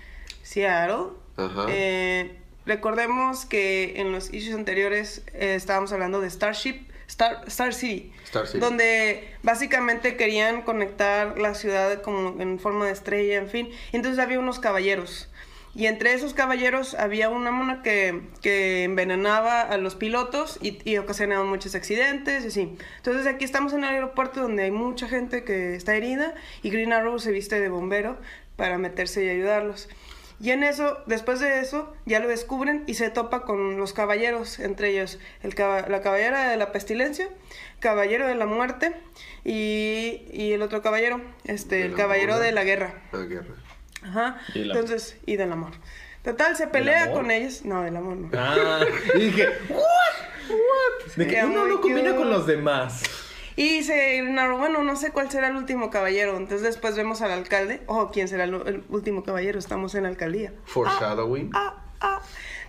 [0.42, 1.08] Seattle.
[1.36, 1.66] Ajá.
[1.68, 8.12] Eh, recordemos que en los issues anteriores eh, estábamos hablando de Starship, Star, Star City.
[8.24, 8.58] Star City.
[8.58, 13.70] Donde básicamente querían conectar la ciudad como en forma de estrella, en fin.
[13.92, 15.28] Entonces había unos caballeros.
[15.76, 20.98] Y entre esos caballeros había una mona que, que envenenaba a los pilotos y, y
[20.98, 22.76] ocasionaba muchos accidentes y así.
[22.96, 26.92] Entonces aquí estamos en el aeropuerto donde hay mucha gente que está herida y Green
[26.92, 28.18] Arrow se viste de bombero
[28.56, 29.88] para meterse y ayudarlos.
[30.44, 34.58] Y en eso, después de eso, ya lo descubren y se topa con los caballeros,
[34.58, 37.30] entre ellos el la caballera de la pestilencia,
[37.80, 38.94] caballero de la muerte
[39.42, 42.92] y, y el otro caballero, este, el caballero de la guerra.
[43.12, 43.54] La guerra.
[44.02, 44.38] Ajá.
[44.54, 44.64] Y.
[44.64, 45.70] Entonces, y del amor.
[46.22, 47.64] Total, se pelea con ellos.
[47.64, 48.30] No, del amor no.
[48.34, 51.14] Ah, y dije, ¿what?
[51.16, 53.02] De que uno no combina con los demás.
[53.56, 56.36] Y dice, Green bueno, no sé cuál será el último caballero.
[56.36, 57.82] Entonces después vemos al alcalde.
[57.86, 59.58] Oh, ¿quién será el, el último caballero?
[59.58, 60.52] Estamos en la alcaldía.
[60.64, 61.50] Foreshadowing.
[61.54, 62.20] Ah, ah.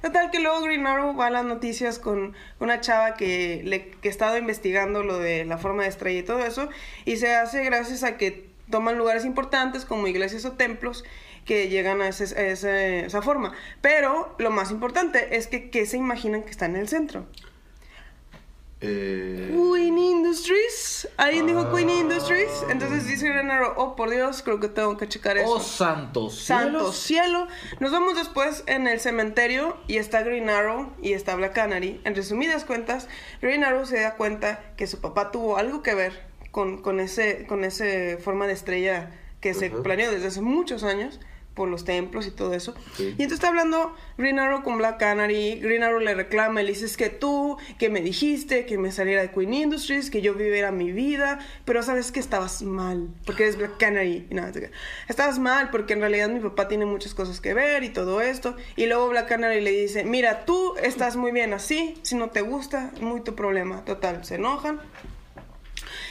[0.02, 4.10] Total que luego Green Arrow va a las noticias con una chava que, le, que
[4.10, 6.69] estaba investigando lo de la forma de estrella y todo eso.
[7.06, 11.04] Y se hace gracias a que toman lugares importantes como iglesias o templos
[11.45, 13.54] que llegan a, ese- a ese- esa forma.
[13.82, 17.26] Pero lo más importante es que ¿qué se imaginan que está en el centro?
[18.88, 21.08] Eh, Queen Industries.
[21.17, 21.93] Alguien dijo Queen Ah.
[21.93, 22.50] Industries.
[22.69, 25.50] Entonces dice Green Arrow, oh por Dios, creo que tengo que checar eso.
[25.50, 26.95] Oh, Santo cielos.
[26.98, 27.48] cielo.
[27.80, 32.02] Nos vemos después en el cementerio y está Green Arrow y está Black Canary.
[32.04, 33.08] En resumidas cuentas,
[33.41, 37.45] Green Arrow se da cuenta que su papá tuvo algo que ver con, con ese
[37.48, 39.84] con ese forma de estrella que se Ajá.
[39.84, 41.19] planeó desde hace muchos años
[41.55, 42.75] por los templos y todo eso.
[42.95, 43.05] Sí.
[43.17, 45.59] Y entonces está hablando Green Arrow con Black Canary.
[45.61, 49.21] Green Arrow le reclama le dice "Es que tú, que me dijiste que me saliera
[49.21, 53.57] de Queen Industries, que yo viviera mi vida, pero sabes que estabas mal, porque eres
[53.57, 54.27] Black Canary.
[54.29, 54.51] Y nada,
[55.07, 58.55] estabas mal porque en realidad mi papá tiene muchas cosas que ver y todo esto.
[58.75, 62.41] Y luego Black Canary le dice, mira, tú estás muy bien así, si no te
[62.41, 63.85] gusta, muy tu problema.
[63.85, 64.81] Total, se enojan.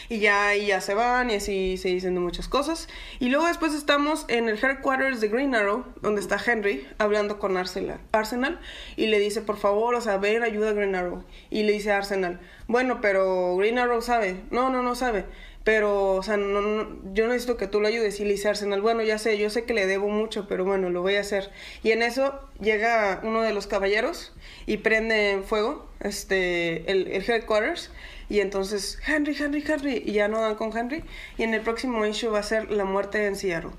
[0.08, 2.88] Y ya, y ya se van y así se dicen de muchas cosas.
[3.20, 7.56] Y luego después estamos en el headquarters de Green Arrow, donde está Henry hablando con
[7.56, 8.60] Arsenal, Arsenal
[8.96, 11.24] y le dice, por favor, o sea, ven, ayuda a Green Arrow.
[11.50, 14.36] Y le dice Arsenal, bueno, pero Green Arrow sabe.
[14.50, 15.24] No, no, no sabe.
[15.64, 18.20] Pero, o sea, no, no- yo necesito que tú lo ayudes.
[18.20, 20.90] Y le dice Arsenal, bueno, ya sé, yo sé que le debo mucho, pero bueno,
[20.90, 21.50] lo voy a hacer.
[21.82, 24.34] Y en eso llega uno de los caballeros
[24.66, 27.90] y prende en fuego este, el, el headquarters.
[28.28, 30.02] Y entonces, Henry, Henry, Henry.
[30.04, 31.04] Y ya no dan con Henry.
[31.38, 33.70] Y en el próximo issue va a ser la muerte en Seattle.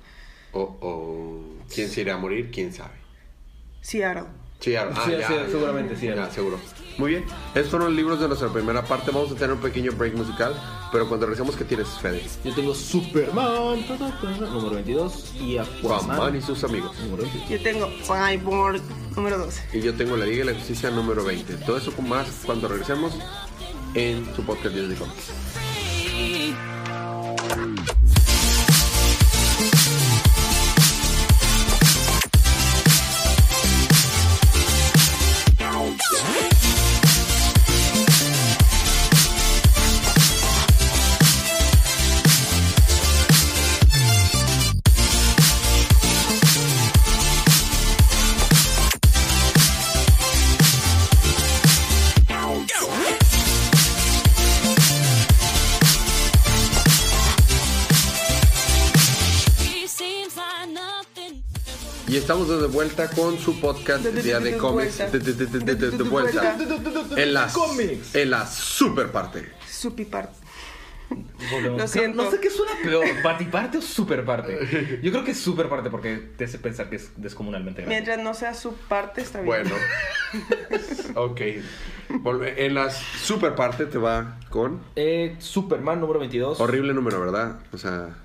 [0.53, 1.41] oh, oh.
[1.73, 2.51] ¿Quién se irá a morir?
[2.51, 2.93] ¿Quién sabe?
[3.81, 4.25] Seattle.
[4.59, 5.45] Sí, ah, Sí, ya, sí, ya.
[5.49, 6.07] seguramente sí.
[6.07, 6.57] Ya, seguro.
[6.97, 7.25] Muy bien.
[7.53, 9.11] Estos fueron los libros de nuestra primera parte.
[9.11, 10.55] Vamos a tener un pequeño break musical.
[10.91, 12.23] Pero cuando regresemos, ¿qué tienes, Fede?
[12.43, 13.85] Yo tengo Superman,
[14.53, 16.97] número 22, y Aquaman Aquaman, y sus amigos.
[17.01, 17.49] número 22.
[17.49, 18.81] Yo tengo Cyborg
[19.15, 19.61] número 12.
[19.77, 21.57] Y yo tengo la Liga de la Justicia número 20.
[21.65, 23.13] Todo eso con más cuando regresemos
[23.95, 25.31] en su podcast de Cómics.
[62.15, 64.99] Y estamos de vuelta con su podcast De- Día de- Cómics.
[65.11, 66.55] De, vuelta.
[67.17, 68.15] En la, Cómics.
[68.15, 69.51] en la super parte.
[69.69, 70.31] Supipart.
[71.51, 71.81] Volvemos.
[71.81, 72.23] Lo siento.
[72.23, 75.01] No, sé qué suena peor, batiparte o superparte.
[75.03, 77.93] Yo creo que es superparte porque te hace pensar que es descomunalmente grande.
[77.95, 79.47] Mientras no sea su parte, está bien.
[79.47, 79.75] Bueno.
[81.15, 81.41] ok.
[82.55, 86.61] En la super parte te va con Eh, Superman número 22.
[86.61, 87.59] horrible número, ¿verdad?
[87.73, 88.15] O sea,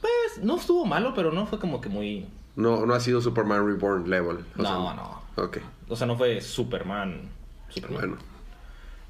[0.00, 2.28] Pues no estuvo malo, pero no fue como que muy.
[2.56, 4.38] No, no ha sido Superman Reborn level.
[4.56, 5.22] o No, sea, no.
[5.36, 5.58] Ok.
[5.88, 7.22] O sea, no fue Superman.
[7.68, 8.00] Superman.
[8.00, 8.16] Bueno.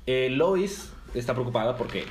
[0.07, 2.05] Eh, Lois está preocupada porque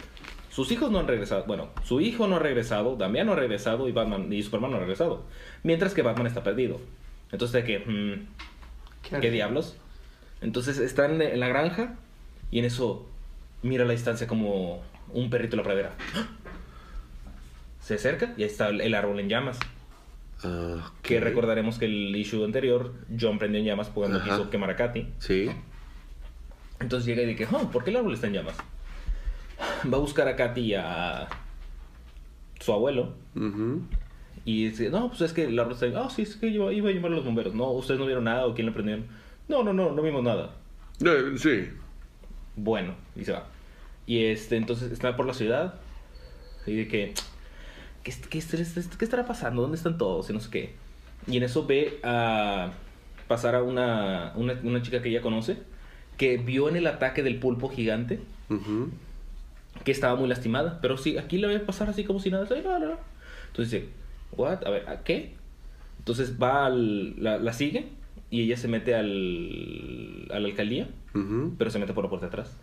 [0.50, 1.44] sus hijos no han regresado.
[1.46, 4.78] Bueno, su hijo no ha regresado, Damián no ha regresado y Batman y Superman no
[4.78, 5.24] ha regresado.
[5.64, 6.80] Mientras que Batman está perdido.
[7.32, 9.76] Entonces, de que, mm, ¿qué diablos?
[10.42, 11.96] Entonces están en la granja
[12.52, 13.08] y en eso
[13.64, 15.92] mira a la distancia como un perrito en la pradera.
[17.80, 19.60] Se acerca y ahí está el árbol en llamas.
[21.02, 24.26] Que recordaremos que el issue anterior, John prendió en llamas cuando Ajá.
[24.26, 25.08] quiso quemar a Katy.
[25.20, 25.50] Sí.
[26.80, 28.56] Entonces llega y dice, oh, ¿por qué el árbol está en llamas?
[29.92, 31.28] Va a buscar a Katy y a
[32.60, 33.14] su abuelo.
[34.46, 35.96] Y dice, no, pues es que el árbol está en...
[35.96, 37.54] Ah, sí, es que iba, iba a llamar a los bomberos.
[37.54, 39.06] No, ustedes no vieron nada o quién le prendieron.
[39.48, 40.56] No, no, no, no vimos nada.
[41.04, 41.70] Eh, sí.
[42.56, 43.48] Bueno, y se va.
[44.06, 45.76] Y este, entonces está por la ciudad.
[46.66, 47.14] Y de que,
[48.04, 49.62] ¿qué, qué, est- qué estará pasando?
[49.62, 50.30] ¿Dónde están todos?
[50.30, 50.74] Y no sé qué.
[51.28, 52.72] Y en eso ve a
[53.28, 55.58] pasar a una, una, una chica que ella conoce,
[56.18, 58.20] que vio en el ataque del pulpo gigante
[59.84, 60.80] que estaba muy lastimada.
[60.82, 62.46] Pero sí, aquí la ve pasar así como si nada.
[62.46, 63.88] Entonces dice,
[64.36, 64.66] ¿what?
[64.66, 65.34] A ver, ¿a qué?
[66.00, 67.88] Entonces va al, la, la sigue
[68.30, 70.88] y ella se mete al, a la alcaldía,
[71.58, 72.56] pero se mete por la puerta de atrás.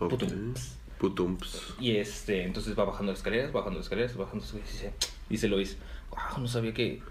[0.00, 0.10] Ok.
[0.10, 0.76] Putumps.
[0.98, 1.74] Putumps.
[1.80, 4.70] Y este, entonces va bajando las escaleras, bajando las escaleras, bajando las escaleras.
[4.70, 4.92] Y dice,
[5.28, 5.76] dice Lois,
[6.10, 7.02] wow, no sabía que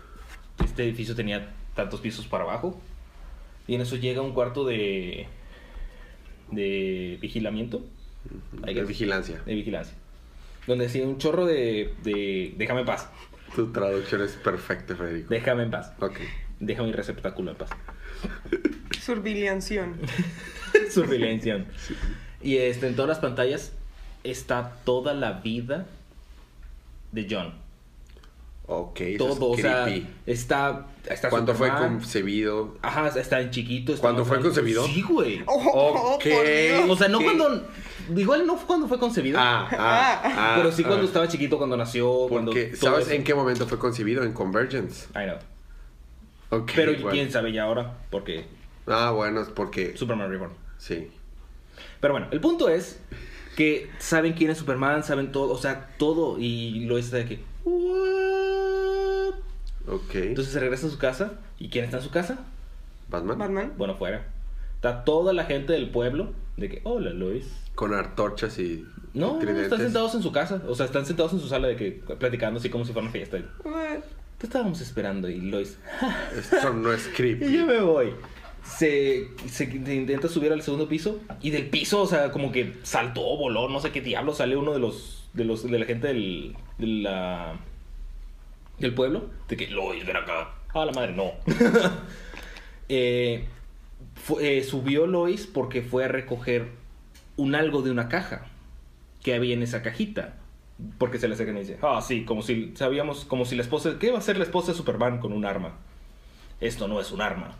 [0.63, 2.79] este edificio tenía tantos pisos para abajo.
[3.67, 5.27] Y en eso llega un cuarto de,
[6.51, 7.85] de vigilamiento.
[8.53, 9.41] De vigilancia.
[9.45, 9.95] De vigilancia.
[10.67, 13.09] Donde decía un chorro de, de déjame en paz,
[13.55, 15.27] Tu traducción es perfecta, Federico.
[15.29, 16.19] déjame en paz, Ok.
[16.59, 17.69] deja mi receptáculo en paz.
[19.01, 19.95] Surviliación.
[20.91, 21.65] Surveillance.
[22.43, 23.71] Y este, en todas las pantallas
[24.23, 25.85] está toda la vida
[27.11, 27.53] de John.
[28.65, 29.01] Ok.
[29.01, 29.87] eso es Todo, o sea,
[30.25, 32.77] está, está ¿Cuándo fue concebido?
[32.81, 33.93] Ajá, está en chiquito.
[33.93, 34.85] está ¿Cuándo fue concebido?
[34.85, 35.41] Sí, güey.
[35.45, 36.23] Oh, oh, Ok.
[36.23, 36.89] por Dios.
[36.89, 37.25] O sea, no ¿Qué?
[37.25, 37.67] cuando.
[38.15, 39.39] Igual no fue cuando fue concebido.
[39.39, 41.07] Ah, ah, ah, pero sí cuando ah.
[41.07, 42.27] estaba chiquito, cuando nació.
[42.29, 43.15] Porque, ¿sabes eso.
[43.15, 44.23] en qué momento fue concebido?
[44.23, 45.07] En Convergence.
[45.11, 45.37] I know.
[46.61, 46.71] Ok.
[46.75, 47.09] Pero bueno.
[47.09, 48.45] quién sabe ya ahora, porque
[48.87, 49.95] Ah, bueno, es porque.
[49.95, 50.51] Superman Reborn.
[50.77, 51.09] Sí.
[51.99, 52.99] Pero bueno, el punto es
[53.55, 56.37] que saben quién es Superman, saben todo, o sea, todo.
[56.39, 57.39] Y lo es de que.
[57.65, 59.35] "What?".
[59.87, 60.15] Ok.
[60.15, 61.33] Entonces se regresa a su casa.
[61.59, 62.39] ¿Y quién está en su casa?
[63.09, 63.37] Batman.
[63.37, 63.73] Batman.
[63.77, 64.25] Bueno, fuera.
[64.75, 67.45] Está toda la gente del pueblo de que, hola Luis.
[67.75, 68.85] Con antorchas y.
[69.13, 69.65] No, no, tridentes.
[69.65, 70.61] están sentados en su casa.
[70.67, 73.11] O sea, están sentados en su sala de que platicando así como si fuera una
[73.11, 73.37] fiesta.
[73.37, 73.99] Y, What?
[74.37, 75.77] Te estábamos esperando y Lois.
[76.37, 77.57] Eso no es y creepy.
[77.57, 78.13] yo me voy.
[78.63, 83.21] Se, se intenta subir al segundo piso y del piso, o sea, como que saltó,
[83.35, 86.55] voló, no sé qué diablo, sale uno de los de los de la gente del
[88.79, 90.53] del pueblo de que Lois ven acá.
[90.73, 91.31] A la madre, no.
[92.89, 93.47] Eh,
[94.41, 96.67] eh, subió Lois porque fue a recoger
[97.37, 98.45] un algo de una caja
[99.23, 100.35] que había en esa cajita.
[100.97, 103.97] Porque se le acercan y dice, ah, sí, como si sabíamos, como si la esposa,
[103.99, 105.77] ¿qué va a hacer la esposa de Superman con un arma?
[106.59, 107.55] Esto no es un arma.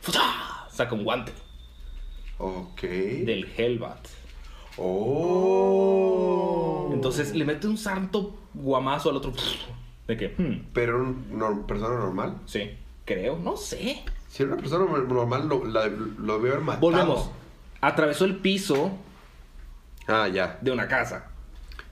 [0.00, 0.66] ¡Futa!
[0.70, 1.32] Saca un guante
[2.38, 2.82] Ok.
[2.82, 4.06] del Hellbat.
[5.58, 6.90] Oh.
[6.92, 9.32] Entonces le mete un santo guamazo al otro.
[10.06, 12.36] De que, hmm, Pero una persona normal.
[12.46, 12.70] sí,
[13.04, 14.02] creo, no sé.
[14.28, 16.80] Si era una persona normal, lo, la- lo haber matado.
[16.80, 17.30] Volvemos.
[17.80, 18.90] Atravesó el piso
[20.06, 20.58] Ah, ya.
[20.62, 21.26] de una casa.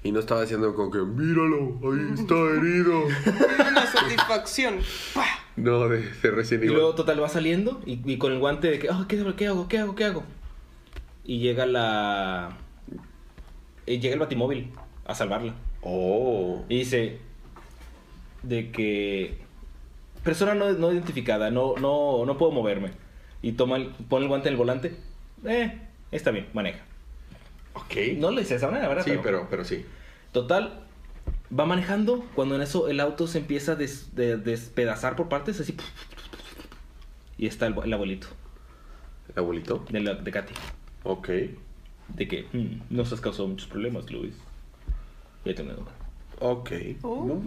[0.03, 3.05] Y no estaba diciendo como que, míralo, ahí está herido.
[3.71, 4.79] Una satisfacción.
[5.14, 5.27] ¡Pah!
[5.57, 8.79] No, de, de Resident Y luego, total, va saliendo y, y con el guante de
[8.79, 9.69] que, ah, ¿qué, ¿qué hago?
[9.69, 9.95] ¿Qué hago?
[9.95, 10.25] ¿Qué hago?
[11.25, 12.57] Y llega la.
[13.87, 14.71] y llega el batimóvil
[15.07, 15.55] a salvarla.
[15.83, 16.64] Oh.
[16.69, 17.19] Y dice
[18.42, 19.38] de que
[20.23, 22.90] persona no, no identificada, no, no, no puedo moverme.
[23.42, 24.97] Y toma el, pone el guante en el volante.
[25.45, 26.85] Eh, está bien, maneja.
[27.75, 27.95] Ok.
[28.19, 29.05] No le dice esa manera, ¿verdad?
[29.05, 29.85] sí, pero, pero sí.
[30.33, 30.86] Total,
[31.56, 35.61] va manejando cuando en eso el auto se empieza a des- de- despedazar por partes,
[35.61, 35.76] así.
[37.38, 38.28] Y está el, el abuelito
[39.35, 39.85] ¿El abuelito?
[39.90, 40.54] de, la, de Katy.
[41.04, 41.28] Ok.
[42.09, 44.35] De que "Hmm, nos has causado muchos problemas, Luis.
[45.44, 45.62] Ya te
[46.38, 46.70] Ok.
[47.03, 47.40] Oh.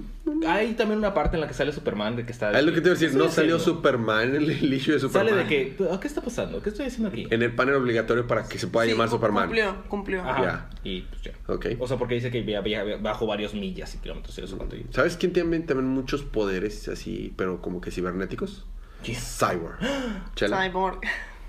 [0.48, 2.52] Hay también una parte en la que sale Superman de que está...
[2.58, 3.76] Es lo que te iba a decir, ¿Qué no salió haciendo?
[3.78, 5.30] Superman en el issue de Superman.
[5.30, 5.78] Sale de que...
[5.92, 6.62] "Ah, ¿Qué está pasando?
[6.64, 7.28] ¿Qué estoy haciendo aquí?
[7.30, 9.44] En el panel obligatorio para que se pueda Sí, llamar Superman.
[9.46, 10.22] Cumplió, cumplió.
[10.24, 10.42] Ajá.
[10.42, 10.70] Ya.
[10.84, 11.32] Y pues ya.
[11.48, 11.68] Ok.
[11.80, 14.76] O sea, porque dice que via- via- bajó varios millas y kilómetros y sé cuánto.
[14.76, 18.66] y- ¿Sabes quién tiene también muchos poderes así, pero como que cibernéticos?
[19.04, 19.18] ¿Quién?
[19.20, 19.78] Cyborg.
[20.36, 20.64] Chela.
[20.68, 21.00] Cyborg.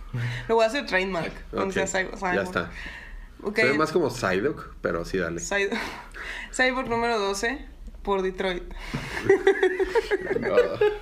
[0.48, 1.32] Lo voy a hacer trademark.
[1.50, 2.34] Cuando Ok, sea Cyborg.
[2.34, 2.70] Ya está.
[3.42, 3.56] Ok.
[3.56, 5.40] Se ve más como Psyduck, pero sí, dale.
[5.40, 5.70] Cy-
[6.52, 7.64] Cyborg número 12
[8.02, 8.64] por Detroit.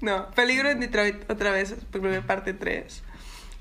[0.00, 3.02] No, peligro en Detroit otra vez, primera parte 3.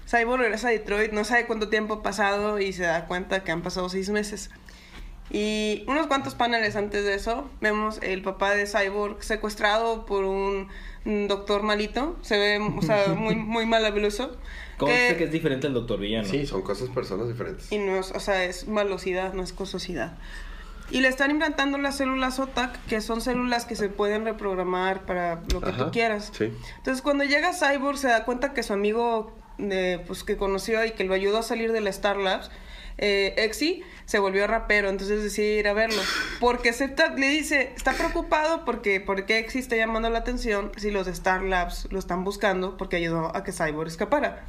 [0.08, 3.52] Cyborg regresa a Detroit, no sabe cuánto tiempo ha pasado y se da cuenta que
[3.52, 4.52] han pasado seis meses.
[5.30, 10.70] Y unos cuantos paneles antes de eso, vemos el papá de Cyborg secuestrado por un,
[11.28, 12.18] doctor malito.
[12.22, 14.38] Se ve, o sea, muy, muy malabeluso.
[14.78, 16.28] Conste que es diferente al Doctor Villano.
[16.28, 17.72] Sí, son cosas, personas diferentes.
[17.72, 20.18] Y no es, o sea, es malosidad, no es cososidad.
[20.90, 25.42] Y le están implantando las células OTAC, que son células que se pueden reprogramar para
[25.52, 26.32] lo que Ajá, tú quieras.
[26.34, 26.54] sí.
[26.78, 30.92] Entonces, cuando llega Cyborg, se da cuenta que su amigo de, pues, que conoció y
[30.92, 32.50] que lo ayudó a salir de la Star Labs,
[32.98, 34.90] eh, Exy, se volvió rapero.
[34.90, 36.02] Entonces decide ir a verlo.
[36.40, 41.08] Porque acepta, le dice, está preocupado porque, porque Exy está llamando la atención si los
[41.08, 44.46] Star Labs lo están buscando porque ayudó a que Cyborg escapara.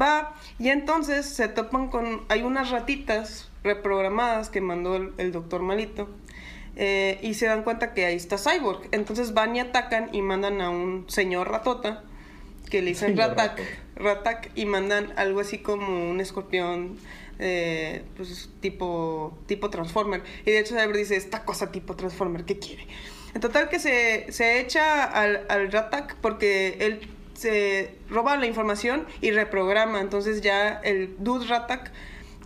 [0.00, 2.22] Va, y entonces se topan con.
[2.28, 6.08] Hay unas ratitas reprogramadas que mandó el, el doctor Malito.
[6.76, 8.88] eh, y se dan cuenta que ahí está Cyborg.
[8.92, 12.02] Entonces van y atacan y mandan a un señor ratota
[12.70, 13.60] que le dicen Señor Ratak.
[13.96, 16.98] Ratak y mandan algo así como un escorpión
[17.42, 20.22] eh, pues tipo tipo Transformer.
[20.46, 22.86] Y de hecho Cyborg dice esta cosa tipo Transformer ¿qué quiere?
[23.34, 29.06] En total que se, se echa al, al Ratak porque él se roba la información
[29.20, 30.00] y reprograma.
[30.00, 31.92] Entonces ya el dude Ratak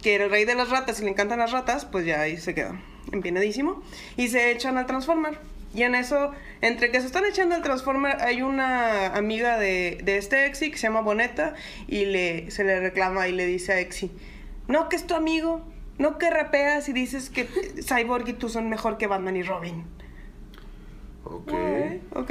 [0.03, 2.37] que era el rey de las ratas y le encantan las ratas pues ya ahí
[2.37, 2.81] se queda
[3.13, 3.83] empinadísimo
[4.17, 5.39] y se echan al Transformer.
[5.75, 6.33] Y en eso,
[6.63, 10.79] entre que se están echando al Transformer, hay una amiga de, de este Exi que
[10.79, 11.55] se llama Boneta
[11.87, 14.11] y le, se le reclama y le dice a Exi,
[14.69, 15.63] no que es tu amigo,
[15.99, 17.45] no que rapeas y dices que
[17.83, 19.85] Cyborg y tú son mejor que Batman y Robin.
[21.25, 21.53] Ok.
[21.53, 21.53] Ok,
[22.15, 22.31] ok.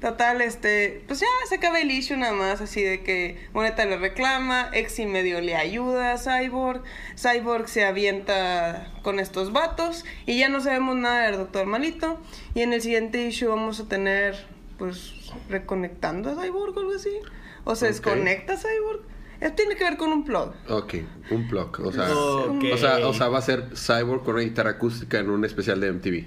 [0.00, 3.96] Total, este, pues ya se acaba el issue nada más, así de que Moneta le
[3.96, 6.82] reclama, Exi medio le ayuda a Cyborg,
[7.16, 12.20] Cyborg se avienta con estos vatos y ya no sabemos nada del Doctor Malito.
[12.54, 14.46] Y en el siguiente issue vamos a tener,
[14.78, 17.16] pues, reconectando a Cyborg o algo así.
[17.64, 19.13] O se desconecta Cyborg.
[19.44, 20.52] Esto tiene que ver con un plug.
[20.70, 20.94] Ok,
[21.30, 21.80] un plug.
[21.84, 22.64] O sea, Ok.
[22.72, 25.80] o sea, o sea, va a ser Cyborg con una guitarra acústica en un especial
[25.80, 26.24] de MTV.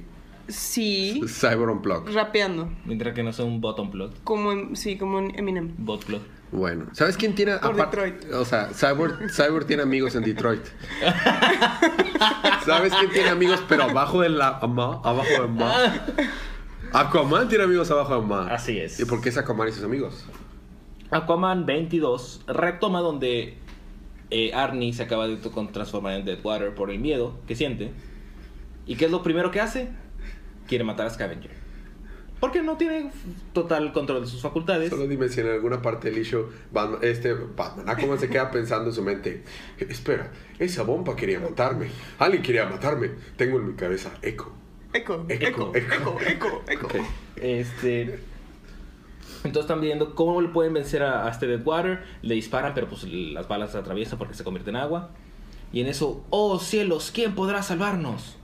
[0.47, 2.09] Sí, Cyborg on plug.
[2.13, 2.69] rapeando.
[2.85, 4.11] Mientras que no sea un bottom plug.
[4.23, 5.73] Como en- sí, como en Eminem.
[5.77, 6.21] Bot plug.
[6.51, 8.33] Bueno, ¿sabes quién tiene Por aparte- Detroit.
[8.33, 10.61] O sea, Cyborg, Cyborg tiene amigos en Detroit.
[12.65, 15.93] ¿Sabes quién tiene amigos pero abajo de la ma, abajo de ma?
[16.93, 18.47] Aquaman tiene amigos abajo de ma.
[18.47, 18.99] Así es.
[18.99, 20.23] ¿Y por qué es Aquaman y sus amigos?
[21.11, 23.57] Aquaman 22 retoma donde
[24.29, 27.91] eh, Arnie se acaba de con- transformar en Deadwater por el miedo que siente.
[28.85, 29.89] ¿Y qué es lo primero que hace?
[30.67, 31.51] Quiere matar a Scavenger.
[32.39, 33.09] Porque no tiene
[33.53, 34.89] total control de sus facultades.
[34.91, 38.89] Solo dime si en alguna parte del issue Batman, este Batman, Aquaman se queda pensando
[38.89, 39.43] en su mente.
[39.79, 41.87] Espera, esa bomba quería matarme.
[42.19, 43.09] Alguien quería matarme.
[43.37, 44.51] Tengo en mi cabeza eco.
[44.93, 46.85] Eco, Eco, eco, eco, eco, eco.
[46.87, 46.95] Ok.
[47.37, 48.19] Este.
[49.43, 52.03] Entonces están viendo cómo le pueden vencer a, a este Deadwater.
[52.21, 55.09] Le disparan, pero pues las balas se atraviesan porque se convierte en agua.
[55.73, 58.37] Y en eso, oh cielos, ¿quién podrá salvarnos?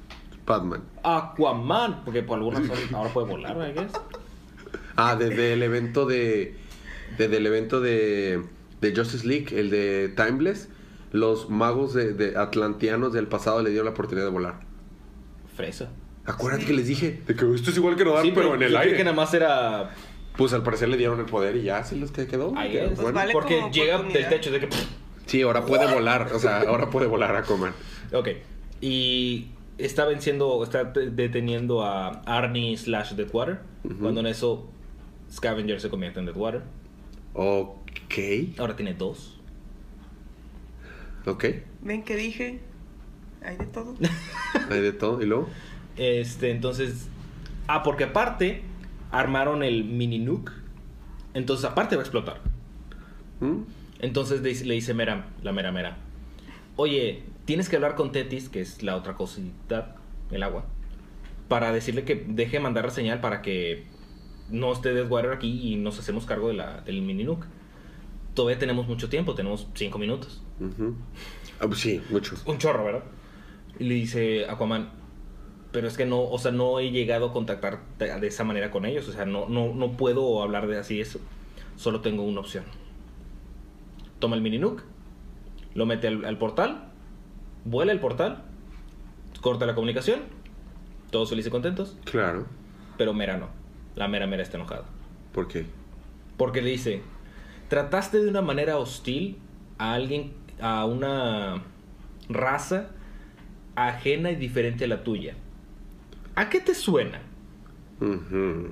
[0.45, 0.83] Batman.
[1.03, 3.93] Aquaman, porque por alguna razón ahora puede volar, I guess.
[4.95, 6.57] Ah, desde el evento de.
[7.17, 8.43] Desde el evento de.
[8.81, 10.67] De Justice League, el de Timeless,
[11.13, 14.59] los magos de, de atlantianos del pasado le dieron la oportunidad de volar.
[15.55, 15.89] Fresa.
[16.25, 18.75] Acuérdate que les dije de que esto es igual que nadar, Sí, pero, en el
[18.75, 18.97] aire.
[18.97, 19.93] que nada más era.
[20.37, 22.53] Pues al parecer le dieron el poder y ya se los que quedó.
[22.53, 22.95] Quedó guess.
[22.99, 23.13] bueno.
[23.13, 24.69] vale porque llega del techo de que.
[25.27, 26.31] Sí, ahora puede volar.
[26.33, 27.73] O sea, ahora puede volar Aquaman.
[28.13, 28.29] Ok.
[28.81, 33.59] Y está venciendo, está de- deteniendo a Arnie slash Deadwater.
[33.99, 34.67] Cuando en eso
[35.31, 36.61] Scavenger se convierte en Deadwater.
[37.33, 38.15] Ok.
[38.57, 39.39] Ahora tiene dos.
[41.25, 41.45] Ok.
[41.81, 42.59] ¿Ven que dije?
[43.43, 43.95] Hay de todo.
[44.69, 45.21] Hay de todo.
[45.21, 45.47] ¿Y luego?
[45.95, 47.07] Este, entonces.
[47.67, 48.63] Ah, porque aparte
[49.13, 50.52] armaron el mini nuke.
[51.34, 52.41] Entonces, aparte va a explotar.
[53.39, 53.62] ¿Mm?
[53.99, 55.97] Entonces le dice Mera, la Mera Mera.
[56.76, 59.95] Oye, tienes que hablar con Tetis, que es la otra cosita,
[60.30, 60.65] el agua,
[61.47, 63.86] para decirle que deje de mandar la señal para que
[64.49, 67.45] no esté Deathwater aquí y nos hacemos cargo de la, del mini nuke.
[68.34, 70.43] Todavía tenemos mucho tiempo, tenemos cinco minutos.
[71.59, 72.43] Ah, pues sí, muchos.
[72.45, 73.03] Un chorro, ¿verdad?
[73.80, 74.89] Y le dice Aquaman,
[75.74, 78.86] Pero es que no, o sea, no he llegado a contactar de, esa manera con
[78.86, 79.09] ellos.
[79.09, 81.19] O sea, no, no, no puedo hablar de así eso.
[81.76, 82.63] Solo tengo una opción.
[84.19, 84.84] Toma el mini nuke,
[85.74, 86.91] lo mete al, al portal,
[87.65, 88.43] vuela el portal,
[89.41, 90.21] corta la comunicación,
[91.11, 92.45] todos felices y contentos, Claro.
[92.97, 93.49] pero Mera no.
[93.95, 94.86] La Mera Mera está enojada.
[95.34, 95.65] ¿Por qué?
[96.38, 97.01] Porque le dice,
[97.67, 99.38] trataste de una manera hostil
[99.78, 101.63] a alguien, a una
[102.30, 102.91] raza
[103.76, 105.36] ajena y diferente a la tuya.
[106.36, 107.21] ¿A qué te suena?
[108.01, 108.69] Ujú.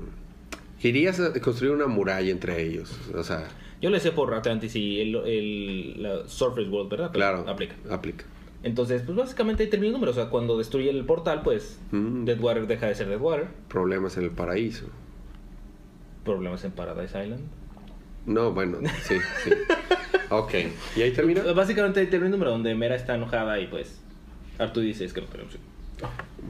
[0.82, 2.98] Querías eh, construir una muralla entre ellos.
[3.16, 3.48] O sea,
[3.82, 7.10] Yo le sé por Atlantis y el, el- la Surface World, ¿verdad?
[7.14, 7.50] Pero claro.
[7.50, 7.76] Aplica.
[7.90, 8.26] Aplica.
[8.64, 10.12] Entonces, pues básicamente ahí termina el número.
[10.12, 12.26] O sea, cuando destruye el portal, pues Mm.
[12.26, 13.48] Deadwater deja de ser Deadwater.
[13.70, 14.86] Problemas en el paraíso.
[16.24, 17.42] Problemas en Paradise Island.
[18.26, 19.52] No, bueno, sí, sí.
[20.30, 20.54] Ok.
[20.96, 21.42] ¿Y ahí termina?
[21.54, 24.00] Básicamente ahí termina el número donde Mera está enojada y pues
[24.60, 25.58] Artu dice es que no tenemos.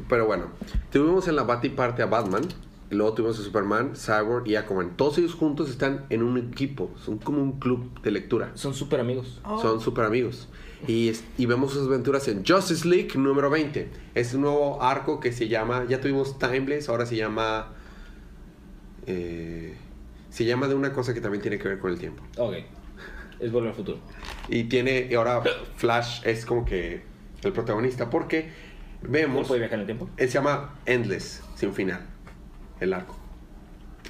[0.09, 0.45] Pero bueno,
[0.91, 2.43] tuvimos en la Bati parte a Batman,
[2.89, 4.97] y luego tuvimos a Superman, Cyborg y Aquaman.
[4.97, 8.51] Todos ellos juntos están en un equipo, son como un club de lectura.
[8.55, 9.39] Son súper amigos.
[9.45, 9.61] Oh.
[9.61, 10.49] Son súper amigos.
[10.87, 13.89] Y, es- y vemos sus aventuras en Justice League número 20.
[14.15, 17.67] Es un nuevo arco que se llama, ya tuvimos Timeless, ahora se llama...
[19.05, 19.75] eh,
[20.29, 22.23] se llama de una cosa que también tiene que ver con el tiempo.
[22.37, 22.55] Ok.
[23.39, 23.99] Es volver al futuro.
[24.49, 25.41] Y tiene, y ahora
[25.75, 27.01] Flash es como que
[27.43, 28.51] el protagonista, porque ¿No
[29.01, 29.47] vemos...
[29.47, 30.09] puede viajar en el tiempo?
[30.17, 32.01] Él se llama Endless, sin final.
[32.79, 33.15] El arco.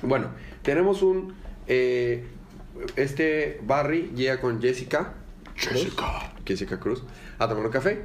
[0.02, 0.28] Bueno,
[0.62, 1.34] tenemos un.
[1.68, 2.26] eh,
[2.96, 5.14] este Barry llega con Jessica.
[5.56, 6.34] Jessica.
[6.46, 7.04] Jessica Cruz.
[7.38, 8.04] A tomar un café.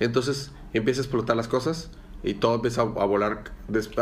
[0.00, 1.90] Entonces empieza a explotar las cosas.
[2.22, 3.44] Y todo empieza a, a volar.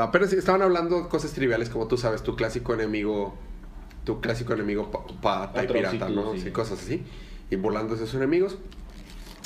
[0.00, 3.36] Apenas estaban hablando de cosas triviales, como tú sabes, tu clásico enemigo.
[4.04, 6.32] Tu clásico enemigo pa- pata y Atrocitus, pirata, ¿no?
[6.34, 6.40] sí.
[6.42, 7.02] Sí, cosas así.
[7.50, 8.58] Y burlándose de sus enemigos.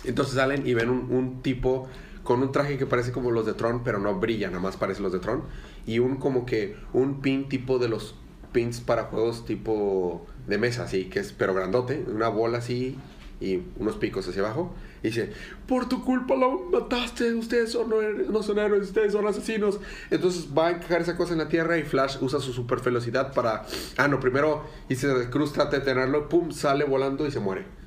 [0.05, 1.89] Entonces salen y ven un, un tipo
[2.27, 5.01] con un traje que parece como los de Tron, pero no brilla, nada más parece
[5.01, 5.45] los de Tron.
[5.87, 8.15] Y un como que un pin tipo de los
[8.53, 12.99] pins para juegos tipo de mesa, así, que es pero grandote, una bola así
[13.41, 14.75] y unos picos hacia abajo.
[15.03, 15.31] Y dice,
[15.69, 17.93] por tu culpa lo mataste, ustedes son,
[18.31, 19.79] no, son héroes, ustedes son asesinos.
[20.11, 23.33] Entonces va a encajar esa cosa en la tierra y Flash usa su super velocidad
[23.33, 23.65] para...
[23.97, 27.86] Ah, no, primero dice Cruz trata de tenerlo, pum, sale volando y se muere.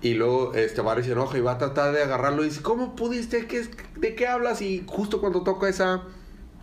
[0.00, 2.94] Y luego este Barry se enoja y va a tratar de agarrarlo y dice, ¿cómo
[2.94, 3.46] pudiste?
[3.46, 4.62] ¿Qué es- ¿De qué hablas?
[4.62, 6.02] Y justo cuando toca esa,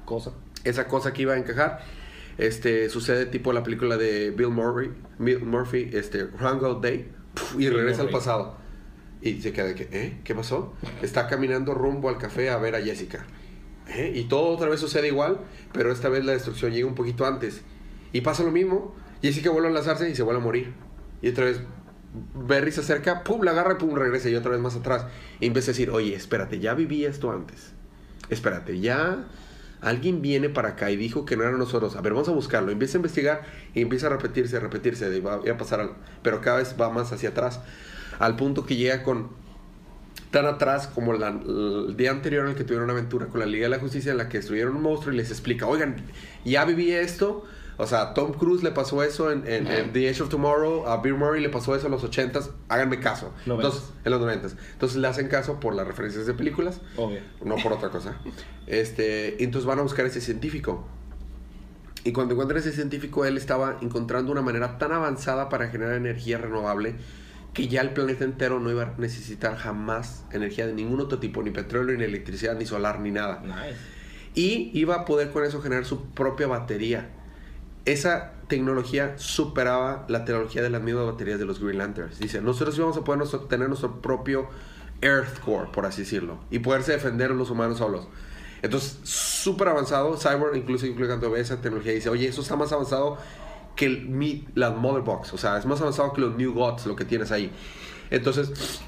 [0.06, 0.32] Cosa.
[0.64, 1.82] esa cosa que iba a encajar,
[2.38, 7.58] este, sucede tipo la película de Bill Murray, Bill Murphy, este, Groundhog Day, puf, y
[7.58, 8.14] Bill regresa al Murray.
[8.20, 8.58] pasado.
[9.22, 10.20] Y se queda que, ¿eh?
[10.24, 10.74] ¿Qué pasó?
[11.02, 13.26] Está caminando rumbo al café a ver a Jessica.
[13.88, 14.12] ¿Eh?
[14.16, 15.40] Y todo otra vez sucede igual,
[15.74, 17.62] pero esta vez la destrucción llega un poquito antes.
[18.14, 20.74] Y pasa lo mismo, Jessica vuelve a lanzarse y se vuelve a morir.
[21.22, 21.60] Y otra vez
[22.34, 25.05] Berry se acerca, pum, la agarra pum, regresa y otra vez más atrás.
[25.39, 27.72] Y empieza a decir, oye, espérate, ya viví esto antes.
[28.30, 29.26] Espérate, ya
[29.82, 31.95] alguien viene para acá y dijo que no eran nosotros.
[31.95, 32.72] A ver, vamos a buscarlo.
[32.72, 33.43] Empieza a investigar
[33.74, 35.05] y empieza a repetirse, a repetirse.
[35.05, 35.95] a pasar algo.
[36.24, 37.59] Pero cada vez va más hacia atrás.
[38.20, 39.30] Al punto que llega con
[40.32, 43.66] tan atrás como el día anterior en el que tuvieron una aventura con la Liga
[43.66, 45.95] de la Justicia en la que destruyeron un monstruo y les explica, oigan,
[46.43, 47.45] ya viví esto.
[47.78, 50.88] O sea, a Tom Cruise le pasó eso en, en- en The Age of Tomorrow,
[50.88, 53.34] a Bill Murray le pasó eso en los 80s, háganme caso.
[53.45, 54.55] Entonces, en los 90s.
[54.73, 57.19] Entonces le hacen caso por las referencias de películas, Obvio.
[57.43, 58.17] no por otra cosa.
[58.67, 60.88] Este, entonces van a buscar a ese científico.
[62.03, 65.95] Y cuando encuentran a ese científico, él estaba encontrando una manera tan avanzada para generar
[65.95, 66.95] energía renovable
[67.53, 71.41] que ya el planeta entero no iba a necesitar jamás energía de ningún otro tipo,
[71.41, 73.41] ni petróleo, ni electricidad, ni solar, ni nada.
[73.45, 73.78] Nice.
[74.36, 77.09] Y iba a poder con eso generar su propia batería.
[77.86, 82.20] Esa tecnología superaba la tecnología de las mismas baterías de los Green Lanterns.
[82.20, 84.48] Dice, nosotros íbamos a poder nuestro- tener nuestro propio
[85.02, 88.08] Earth Core, por así decirlo, y poderse defender los humanos solos.
[88.62, 90.18] Entonces, súper avanzado.
[90.18, 93.18] Cyborg incluso incluye cuando ve esa tecnología dice, oye, eso está más avanzado
[93.76, 95.34] que las Mother Box.
[95.34, 97.52] O sea, es más avanzado que los New Gods, lo que tienes ahí.
[98.10, 98.82] Entonces,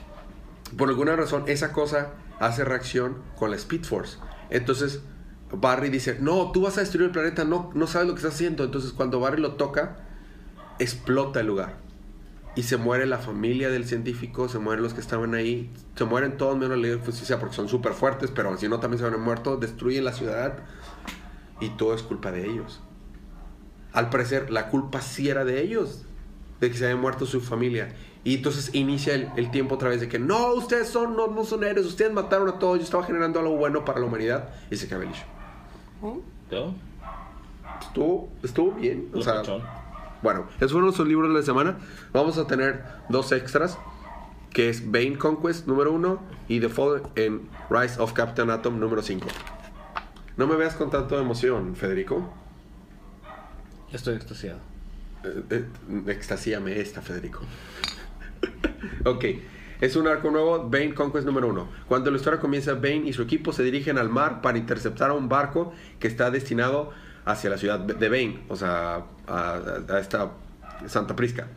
[0.78, 4.18] por alguna razón, esa cosa hace reacción con la Speed Force.
[4.50, 5.02] Entonces,
[5.52, 8.36] Barry dice, no, tú vas a destruir el planeta, no, no sabes lo que estás
[8.36, 8.64] haciendo.
[8.64, 9.98] Entonces, cuando Barry lo toca,
[10.80, 11.78] explota el lugar.
[12.56, 16.38] Y se muere la familia del científico, se mueren los que estaban ahí, se mueren
[16.38, 19.22] todos menos la de Justicia porque son súper fuertes, pero si no también se van
[19.22, 20.58] muerto, destruyen la ciudad
[21.60, 22.82] y todo es culpa de ellos.
[23.94, 26.04] Al parecer, la culpa sí era de ellos,
[26.60, 27.96] de que se había muerto su familia.
[28.24, 31.46] Y entonces inicia el, el tiempo otra vez de que no, ustedes son, no, no
[31.46, 34.50] son héroes, ustedes mataron a todos, yo estaba generando algo bueno para la humanidad.
[34.70, 35.12] Y se acaba el.
[37.82, 39.10] Estuvo, estuvo bien.
[39.14, 39.42] O sea,
[40.22, 41.78] bueno, esos fueron nuestros libros de la semana.
[42.14, 43.78] Vamos a tener dos extras,
[44.52, 49.02] que es Bane Conquest número uno y The Fall en Rise of Captain Atom número
[49.02, 49.28] 5.
[50.38, 52.32] No me veas con tanto emoción, Federico.
[53.92, 54.60] Estoy extasiado.
[55.24, 55.66] Eh, eh,
[56.08, 57.42] extasíame esta, Federico.
[59.06, 59.26] ok.
[59.82, 61.68] Es un arco nuevo, Bane Conquest número uno.
[61.88, 65.14] Cuando la historia comienza, Bane y su equipo se dirigen al mar para interceptar a
[65.14, 66.92] un barco que está destinado
[67.26, 69.60] hacia la ciudad de Bane, o sea, a,
[69.90, 70.32] a esta
[70.86, 71.48] Santa Prisca.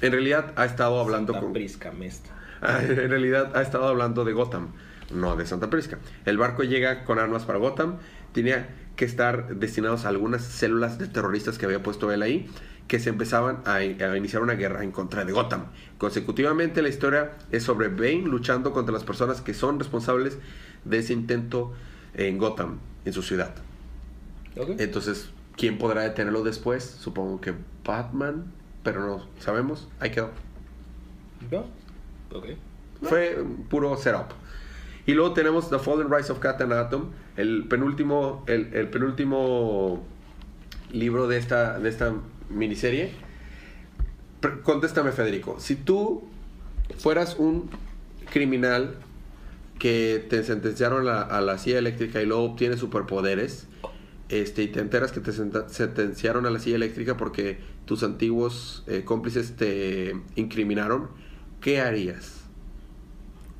[0.00, 1.52] En realidad ha estado hablando Santa con...
[1.52, 2.30] Prisca, mesta.
[2.60, 4.72] En realidad ha estado hablando de Gotham,
[5.12, 5.98] no de Santa Prisca.
[6.24, 7.98] El barco llega con armas para Gotham.
[8.32, 12.50] Tenía que estar destinados a algunas células de terroristas que había puesto él ahí,
[12.88, 15.66] que se empezaban a, a iniciar una guerra en contra de Gotham.
[15.98, 20.38] Consecutivamente la historia es sobre Bane luchando contra las personas que son responsables
[20.84, 21.72] de ese intento
[22.14, 23.54] en Gotham, en su ciudad.
[24.56, 26.82] Entonces, ¿quién podrá detenerlo después?
[26.84, 28.50] Supongo que Batman,
[28.82, 29.88] pero no sabemos.
[30.00, 30.30] Ahí quedó.
[33.02, 34.32] Fue puro setup.
[35.06, 40.04] Y luego tenemos The Fallen Rise of Captain Atom, el penúltimo, el, el penúltimo
[40.90, 42.12] libro de esta, de esta
[42.50, 43.12] miniserie.
[44.62, 45.56] Contéstame, Federico.
[45.58, 46.24] Si tú
[46.98, 47.70] fueras un
[48.30, 48.96] criminal
[49.78, 53.66] que te sentenciaron a la, silla eléctrica y luego obtienes superpoderes,
[54.28, 59.02] este, y te enteras que te sentenciaron a la silla eléctrica porque tus antiguos eh,
[59.04, 61.08] cómplices te incriminaron,
[61.60, 62.44] ¿qué harías?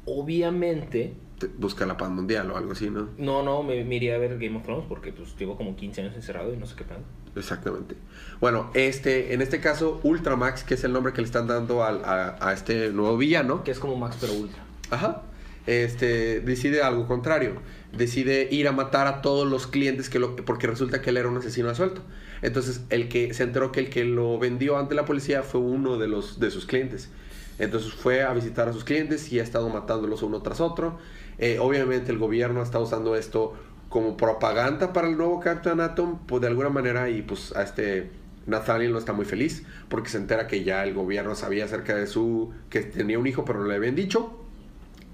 [0.05, 1.28] Obviamente, Te-
[1.59, 3.09] busca la paz mundial o algo así, ¿no?
[3.19, 6.01] no, no, me, me iría a ver Game of Thrones porque pues llevo como 15
[6.03, 7.01] años encerrado y no sé qué plan.
[7.37, 7.95] Exactamente.
[8.41, 12.05] Bueno, este, en este caso, Ultramax, que es el nombre que le están dando al-
[12.05, 14.63] a, a este nuevo villano, Que es como Max pero ultra.
[14.91, 15.23] ajá,
[15.67, 17.55] este, decide algo contrario.
[17.97, 21.29] Decide ir a matar a todos los clientes que lo, porque resulta que él era
[21.29, 22.03] un asesino a suelto.
[22.43, 25.97] Entonces, el que se enteró que el que lo vendió ante la policía fue uno
[25.99, 27.11] de los de sus clientes.
[27.59, 30.99] Entonces fue a visitar a sus clientes y ha estado matándolos uno tras otro.
[31.39, 33.55] Eh, obviamente el gobierno está usando esto
[33.89, 38.11] como propaganda para el nuevo Captain Atom, pues de alguna manera, y pues a este
[38.47, 42.07] Nathaniel no está muy feliz porque se entera que ya el gobierno sabía acerca de
[42.07, 44.45] su, que tenía un hijo pero no le habían dicho.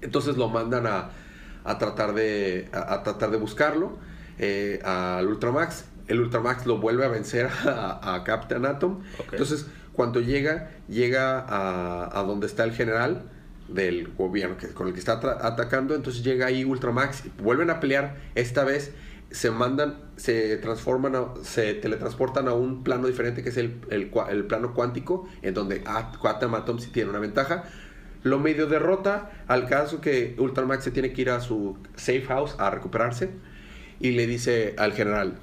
[0.01, 1.09] Entonces lo mandan a,
[1.63, 3.97] a tratar, de, a, a tratar de buscarlo
[4.39, 5.85] eh, al Ultramax.
[6.07, 9.01] El Ultramax lo vuelve a vencer a, a Captain Atom.
[9.31, 13.23] Entonces, cuando llega, llega a, a donde está el general
[13.67, 15.95] del gobierno que, con el que está atacando.
[15.95, 17.23] Entonces llega ahí Ultramax.
[17.41, 18.15] Vuelven a pelear.
[18.35, 18.91] Esta vez
[19.31, 24.07] se mandan, se transforman, a- se teletransportan a un plano diferente que es el, el,
[24.45, 25.83] plano cuántico, en donde
[26.21, 27.63] Quantum Atom sí tiene una ventaja.
[28.23, 32.55] Lo medio derrota al caso que Ultramax se tiene que ir a su safe house
[32.59, 33.29] a recuperarse
[33.99, 35.35] y le dice al general,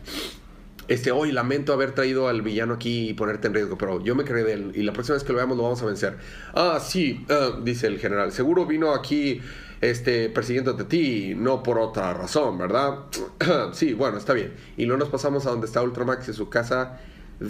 [0.89, 4.25] este, hoy lamento haber traído al villano aquí y ponerte en riesgo, pero yo me
[4.25, 6.17] creí de él y la próxima vez que lo veamos lo vamos a vencer.
[6.55, 9.41] Ah, sí, ah, dice el general, seguro vino aquí
[9.81, 12.99] este, persiguiéndote a ti, no por otra razón, ¿verdad?
[13.73, 14.53] sí, bueno, está bien.
[14.77, 17.01] Y luego nos pasamos a donde está Ultramax en su casa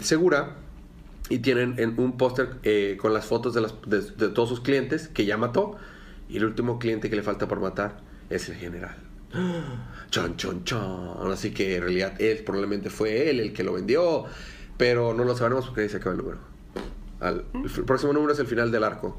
[0.03, 0.57] segura
[1.29, 5.09] y tienen en un póster eh, con las fotos de, las- de todos sus clientes
[5.09, 5.77] que ya mató
[6.29, 7.99] y el último cliente que le falta por matar
[8.31, 8.97] es el general.
[10.11, 11.33] Chon, chon, chon.
[11.33, 14.25] Así que en realidad él probablemente fue él el que lo vendió,
[14.77, 16.39] pero no lo sabremos porque ahí se acaba el número.
[17.21, 19.19] Al- el próximo número es el final del arco,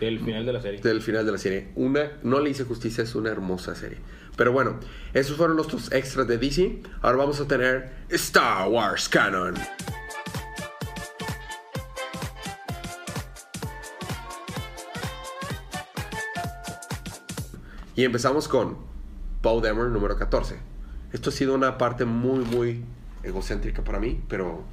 [0.00, 0.80] El final de la serie.
[0.80, 1.68] del final de la serie.
[1.76, 3.98] Una, no le hice justicia, es una hermosa serie.
[4.36, 4.80] Pero bueno,
[5.12, 6.82] esos fueron nuestros extras de DC.
[7.02, 9.54] Ahora vamos a tener Star Wars Canon.
[17.96, 18.76] Y empezamos con
[19.44, 20.56] Paul Demer número 14.
[21.12, 22.82] Esto ha sido una parte muy, muy
[23.22, 24.64] egocéntrica para mí, pero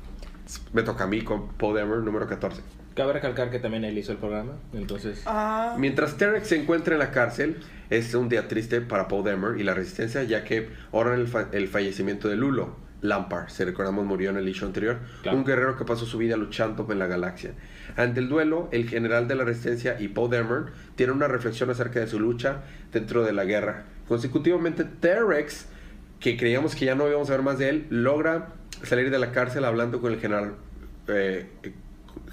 [0.72, 2.62] me toca a mí con Paul Demer número 14.
[2.96, 5.24] Cabe recalcar que también él hizo el programa, entonces...
[5.26, 7.58] Ah, Mientras Terek se encuentra en la cárcel,
[7.90, 11.50] es un día triste para Paul Demer y la resistencia, ya que ahora el, fa-
[11.52, 15.38] el fallecimiento de Lulo Lampard, si recordamos, murió en el issue anterior, Claro.
[15.38, 17.52] un guerrero que pasó su vida luchando en la galaxia.
[17.98, 20.66] Ante el duelo, el general de la resistencia y Paul Demer
[20.96, 22.62] tienen una reflexión acerca de su lucha
[22.94, 23.86] dentro de la guerra.
[24.12, 25.68] Consecutivamente, Terex,
[26.20, 28.50] que creíamos que ya no íbamos a ver más de él, logra
[28.84, 30.56] salir de la cárcel hablando con el general.
[31.08, 31.48] eh,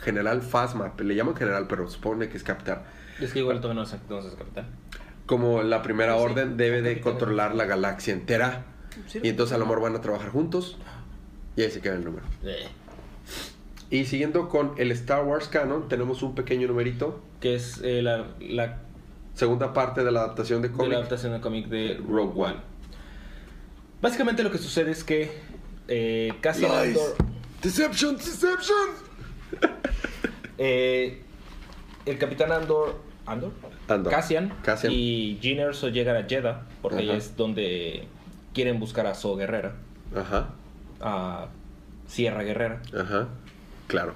[0.01, 2.83] general Phasma, le llaman general, pero supone que es capitán
[3.21, 4.67] Es que igual todavía no es, no es capitán.
[5.27, 8.65] como la primera Sí, orden debe de controlar la galaxia entera.
[9.07, 9.21] Sí.
[9.23, 10.79] Y entonces a lo mejor van a trabajar juntos.
[11.55, 12.27] Y ahí se queda el número.
[13.89, 17.21] Y siguiendo con el Star Wars canon, tenemos un pequeño numerito.
[17.39, 18.79] Que es eh, la, la,
[19.39, 20.91] Segunda parte de la adaptación de de cómic.
[20.91, 22.57] la adaptación del cómic de Rogue One.
[24.03, 25.31] Básicamente lo que sucede es que
[25.87, 26.99] eh, Cassian Lies.
[26.99, 27.17] Andor...
[27.63, 28.89] Deception, deception.
[30.59, 31.23] eh,
[32.05, 32.97] el capitán Andor...
[33.27, 33.53] ¿Andor?
[33.87, 34.13] Andor.
[34.13, 34.93] Cassian, Cassian.
[34.93, 38.09] y Gene Erso llegan a Jeddah, porque ahí es donde
[38.53, 39.77] quieren buscar a So Guerrera,
[40.17, 40.49] Ajá,
[41.01, 41.47] a
[42.09, 42.83] Sierra Guerrera.
[42.93, 43.29] ajá.
[43.87, 44.15] Claro.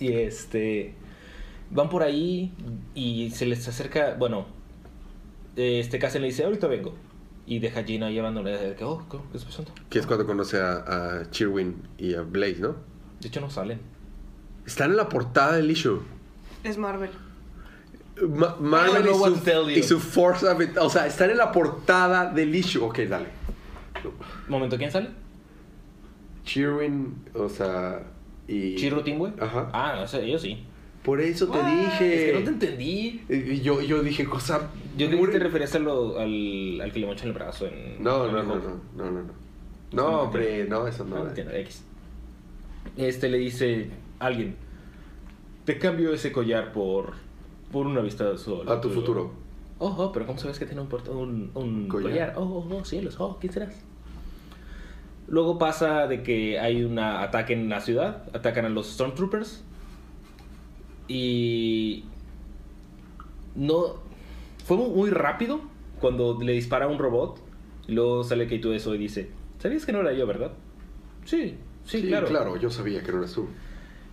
[0.00, 0.94] Y este.
[1.72, 2.52] Van por ahí
[2.94, 4.14] y se les acerca.
[4.18, 4.46] Bueno,
[5.56, 6.94] este Cassian le dice: Ahorita vengo.
[7.46, 8.56] Y deja a Gina llevándole.
[8.56, 9.72] De que, oh, ¿qué está pasando?
[9.90, 12.76] Que es cuando conoce a, a Chirwin y a Blaze, ¿no?
[13.20, 13.80] De hecho, no salen.
[14.66, 16.00] Están en la portada del issue.
[16.62, 17.10] Es Marvel.
[18.28, 20.76] Ma- Marvel y su, y su Force of it.
[20.78, 22.80] O sea, están en la portada del issue.
[22.84, 23.26] Ok, dale.
[24.48, 25.08] Momento, ¿quién sale?
[26.44, 28.02] Chirwin, o sea.
[28.46, 28.76] Y.
[28.76, 29.32] Chirro Timwe.
[29.40, 29.70] Ajá.
[29.72, 30.64] Ah, no sé, ellos sí.
[31.04, 31.66] Por eso te What?
[31.80, 32.14] dije.
[32.28, 33.22] Es que no te entendí.
[33.28, 34.70] Y yo, yo dije, cosa.
[34.96, 38.02] Yo muy- que te referías a lo- al, al que le mochan el brazo en.
[38.02, 38.64] No, en no, el no, Hulk.
[38.64, 39.32] no, no, no, no.
[39.92, 41.16] No, hombre, no, eso no.
[41.16, 41.82] No, entiendo, X.
[42.96, 43.90] Este le dice
[44.20, 44.54] alguien:
[45.64, 47.14] Te cambio ese collar por,
[47.72, 48.68] por una vista de sol.
[48.68, 49.32] A tu futuro.
[49.78, 52.10] Oh, oh, pero ¿cómo sabes que tiene un, port- un, un Collar.
[52.12, 52.34] collar?
[52.36, 53.74] Oh, oh, oh, cielos, oh, ¿quién serás?
[55.26, 59.64] Luego pasa de que hay un ataque en la ciudad, atacan a los Stormtroopers
[61.12, 62.04] y
[63.54, 63.96] no
[64.64, 65.60] fue mu- muy rápido
[66.00, 67.38] cuando le dispara a un robot
[67.86, 70.52] y luego sale que tú eso y dice, ¿sabías que no era yo, verdad?
[71.24, 72.26] Sí, sí, Sí, claro.
[72.28, 72.56] claro.
[72.56, 73.48] yo sabía que no eras tú.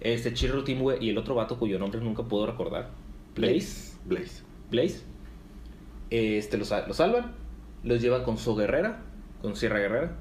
[0.02, 2.90] Este Chirro Timwe y el otro vato cuyo nombre nunca puedo recordar,
[3.36, 3.94] Blaze.
[4.06, 4.44] Blaze.
[4.72, 5.02] Blaze.
[6.10, 7.34] Este, los, los salvan.
[7.84, 9.02] Los llevan con su guerrera.
[9.42, 10.16] Con Sierra Guerrera.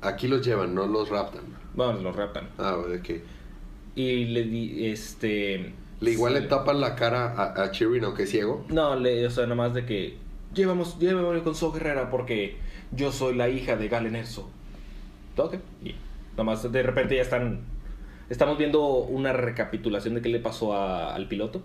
[0.00, 1.42] Aquí los llevan, no los raptan.
[1.74, 2.48] Vamos, los raptan.
[2.58, 3.22] Ah, de que.
[3.94, 5.72] Y le di, este...
[6.00, 8.64] Le igual le tapan la cara a, a Chirwin, aunque es ciego.
[8.68, 10.16] No, le, o sea, nada más de que...
[10.54, 12.56] Llevamos, llévame con su guerrera porque
[12.92, 14.48] yo soy la hija de Galen Erso.
[15.36, 15.56] Ok.
[15.84, 15.94] Y
[16.32, 17.60] nada más de repente ya están...
[18.30, 21.62] Estamos viendo una recapitulación de qué le pasó a- al piloto.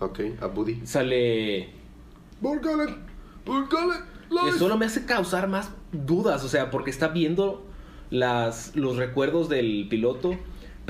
[0.00, 0.80] Ok, a Buddy.
[0.86, 1.68] Sale...
[2.40, 2.96] Burgalen,
[3.44, 4.00] Burgalen,
[4.44, 7.66] que solo me hace causar más dudas, o sea, porque está viendo
[8.10, 10.34] las, los recuerdos del piloto,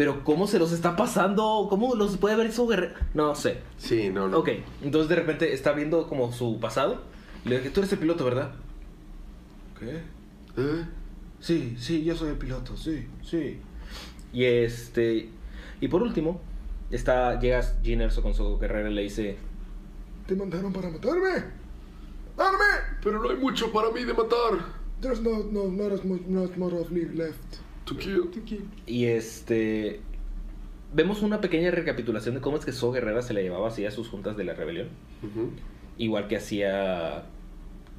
[0.00, 3.58] pero cómo se los está pasando, cómo los puede ver su guerrero, no sé.
[3.76, 4.38] Sí, no, no.
[4.38, 4.48] Ok,
[4.80, 7.02] entonces de repente está viendo como su pasado,
[7.44, 8.50] le dije, tú eres el piloto, ¿verdad?
[9.78, 10.00] ¿Qué?
[10.56, 10.86] ¿Eh?
[11.38, 13.58] Sí, sí, yo soy el piloto, sí, sí.
[14.32, 15.28] Y este,
[15.82, 16.40] y por último,
[16.90, 19.36] está, llega Gene Erso con su guerrera y le dice,
[20.26, 21.44] Te mandaron para matarme.
[22.38, 22.98] ¡Arme!
[23.04, 24.64] Pero no hay mucho para mí de matar.
[25.02, 27.60] There's no, no, not as much, not more of me left.
[28.86, 30.00] Y este.
[30.92, 33.90] Vemos una pequeña recapitulación de cómo es que So Guerrera se le llevaba así a
[33.90, 34.88] sus juntas de la rebelión.
[35.98, 37.24] Igual que hacía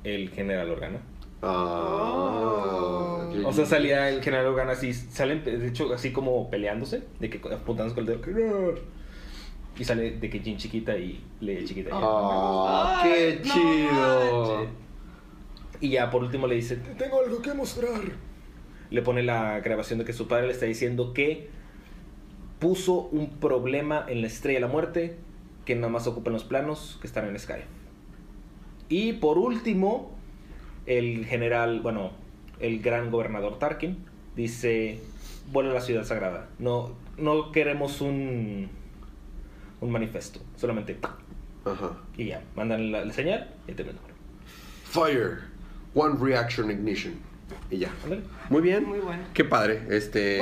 [0.03, 0.99] el general Organa.
[1.41, 3.29] Ah.
[3.33, 3.47] Oh.
[3.47, 7.37] O sea, salía el general Organa así, salen, de hecho, así como peleándose, de que
[7.37, 8.75] apuntándose con el dedo.
[9.77, 11.91] Y sale de que Jin chiquita y Leia chiquita.
[11.91, 11.95] ya.
[11.99, 14.67] Ah, Ay, qué no chido.
[15.79, 18.01] Y ya por último le dice, Te tengo algo que mostrar.
[18.91, 21.49] Le pone la grabación de que su padre le está diciendo que
[22.59, 25.17] puso un problema en la estrella de la muerte
[25.65, 27.61] que nada más ocupan los planos que están en Sky.
[28.89, 30.11] Y por último,
[30.85, 32.11] el general, bueno,
[32.59, 33.97] el gran gobernador Tarkin
[34.35, 34.99] dice,
[35.51, 36.49] vuelve a la ciudad sagrada.
[36.59, 38.69] No, no queremos un,
[39.79, 40.97] un manifiesto, solamente
[41.65, 41.97] Ajá.
[42.17, 43.99] y ya, mandan la, la señal y termina.
[44.83, 45.39] Fire.
[45.93, 47.30] One reaction ignition.
[47.69, 47.91] Y ya.
[48.49, 48.85] Muy bien.
[48.85, 49.23] Muy bueno.
[49.33, 49.85] Qué padre.
[49.89, 50.39] Este.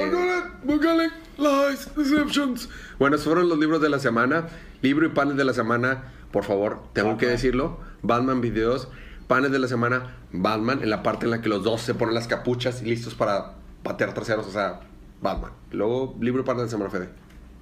[1.37, 2.69] Lies, deceptions.
[2.97, 4.47] Bueno, esos fueron los libros de la semana.
[4.81, 7.79] Libro y panes de la semana, por favor, tengo que decirlo.
[8.01, 8.89] Batman videos.
[9.27, 12.15] Panes de la semana, Batman, en la parte en la que los dos se ponen
[12.15, 13.53] las capuchas y listos para
[13.83, 14.79] patear traseros, o sea,
[15.21, 15.51] Batman.
[15.71, 17.09] Luego, libro y panes de la semana, Fede.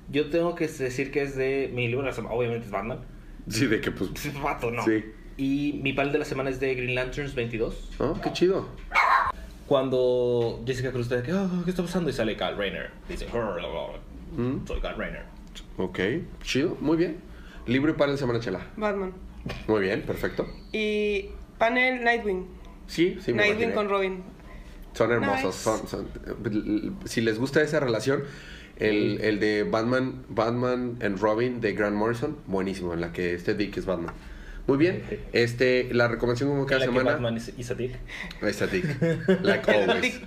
[0.10, 3.00] Yo tengo que decir que es de mi libro de la semana, obviamente es Batman.
[3.50, 4.12] Sí, de que pues.
[4.26, 4.84] Es vato, no.
[4.86, 5.04] Sí.
[5.38, 7.92] Y mi pal de la semana es de Green Lanterns 22.
[8.00, 8.68] Oh, qué chido.
[9.68, 12.10] Cuando Jessica Cruz está de que, "Oh, ¿qué está pasando?
[12.10, 12.90] Y sale Kyle Rayner.
[13.10, 14.66] Dice, Mm.
[14.68, 15.24] soy Kyle Rayner.
[15.78, 16.00] Ok,
[16.44, 17.18] chido, muy bien.
[17.66, 18.62] Libro y panes de semana, Chela.
[18.78, 19.14] Batman.
[19.68, 20.48] Muy bien, perfecto.
[20.72, 22.48] Y panel Nightwing.
[22.88, 23.74] Sí, sí, me Nightwing imaginé.
[23.74, 24.24] con Robin.
[24.94, 25.46] Son hermosos.
[25.46, 25.64] Nice.
[25.64, 28.24] Son, son- si les gusta esa relación,
[28.78, 33.54] el, el de Batman, Batman and Robin de Grant Morrison, buenísimo, en la que este
[33.54, 34.14] Dick es Batman.
[34.68, 35.04] Muy bien.
[35.34, 37.12] Este, la recomendación como cada que semana.
[37.14, 37.96] Batman is, is a dick.
[39.42, 40.20] Like always.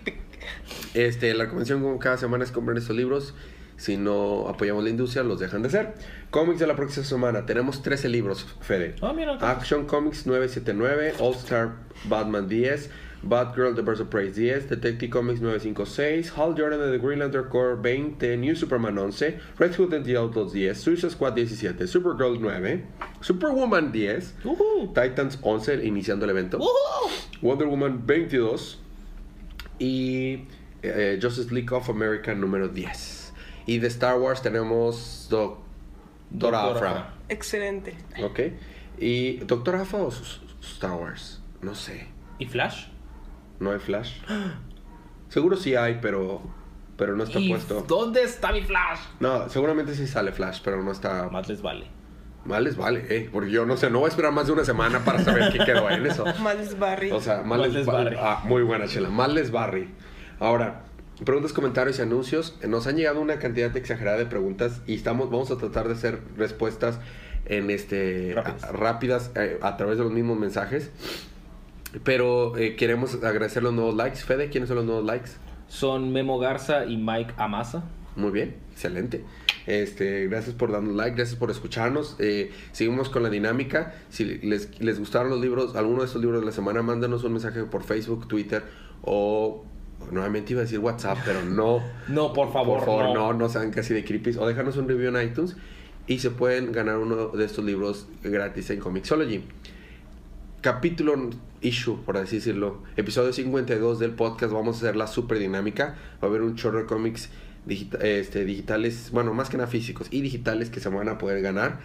[0.94, 3.34] Este, la recomendación como cada semana es comprar estos libros.
[3.76, 5.94] Si no apoyamos la industria, los dejan de ser.
[6.30, 7.46] Cómics de la próxima semana.
[7.46, 8.94] Tenemos 13 libros, Fede.
[9.00, 9.38] Ah, mira.
[9.40, 12.90] Action Comics 979, All Star Batman 10,
[13.26, 17.44] Batgirl The Birds of Prey 10, Detective Comics 956, Hal Jordan and the Green Lantern
[17.50, 22.40] Corps 20, New Superman 11, Red Hood and the Outlaws 10, Suicide Squad 17, Supergirl
[22.40, 22.86] 9,
[23.20, 24.94] Superwoman 10, Ujú.
[24.94, 27.10] Titans 11 iniciando el evento, Ujú.
[27.42, 28.78] Wonder Woman 22
[29.78, 30.46] y
[30.82, 33.32] eh, Justice League of America número 10.
[33.66, 35.60] Y de Star Wars tenemos Doctora
[36.30, 36.90] Doctora Afra.
[36.90, 37.14] Afra.
[37.28, 37.94] Excelente.
[38.22, 38.40] Ok.
[38.98, 40.08] ¿Y Doctor Afra o
[40.62, 41.40] Star Wars?
[41.62, 42.06] No sé.
[42.38, 42.86] ¿Y Flash?
[43.60, 44.14] ¿No hay Flash?
[45.28, 46.42] Seguro sí hay, pero,
[46.96, 47.84] pero no está ¿Y puesto.
[47.86, 48.98] ¿Dónde está mi Flash?
[49.20, 51.28] No, seguramente sí sale Flash, pero no está...
[51.30, 51.86] Más les vale.
[52.44, 53.28] Mal les vale, eh.
[53.30, 55.58] Porque yo no sé, no voy a esperar más de una semana para saber qué
[55.64, 56.24] quedó en eso.
[56.42, 57.10] Miles Barry.
[57.10, 58.16] O sea, Mal les les Barry.
[58.18, 59.10] Ah, muy buena, Chela.
[59.10, 59.90] Mal les Barry.
[60.38, 60.84] Ahora,
[61.24, 62.58] preguntas, comentarios y anuncios.
[62.66, 66.22] Nos han llegado una cantidad exagerada de preguntas y estamos, vamos a tratar de hacer
[66.38, 66.98] respuestas
[67.44, 68.64] en este Rápidas.
[68.64, 70.90] a- rápidas eh, a través de los mismos mensajes.
[72.04, 74.20] Pero eh, queremos agradecer los nuevos likes.
[74.20, 75.30] Fede, ¿quiénes son los nuevos likes?
[75.68, 77.84] Son Memo Garza y Mike Amasa.
[78.16, 79.24] Muy bien, excelente.
[79.66, 82.16] Este, gracias por darnos like, gracias por escucharnos.
[82.18, 83.94] Eh, seguimos con la dinámica.
[84.08, 87.32] Si les, les gustaron los libros, alguno de estos libros de la semana, mándanos un
[87.32, 88.62] mensaje por Facebook, Twitter
[89.02, 89.64] o
[90.10, 91.82] nuevamente iba a decir WhatsApp, pero no.
[92.08, 93.38] No, por favor, por favor, no, no.
[93.38, 94.36] no, sean casi de creepies.
[94.36, 95.56] O déjanos un review en iTunes
[96.06, 99.44] y se pueden ganar uno de estos libros gratis en Comixology.
[100.60, 101.30] Capítulo
[101.62, 102.82] issue, por así decirlo.
[102.96, 104.52] Episodio 52 del podcast.
[104.52, 105.96] Vamos a hacer la super dinámica.
[106.22, 107.30] Va a haber un chorro de cómics
[107.66, 111.40] digita- este, digitales, bueno, más que nada físicos y digitales que se van a poder
[111.42, 111.78] ganar.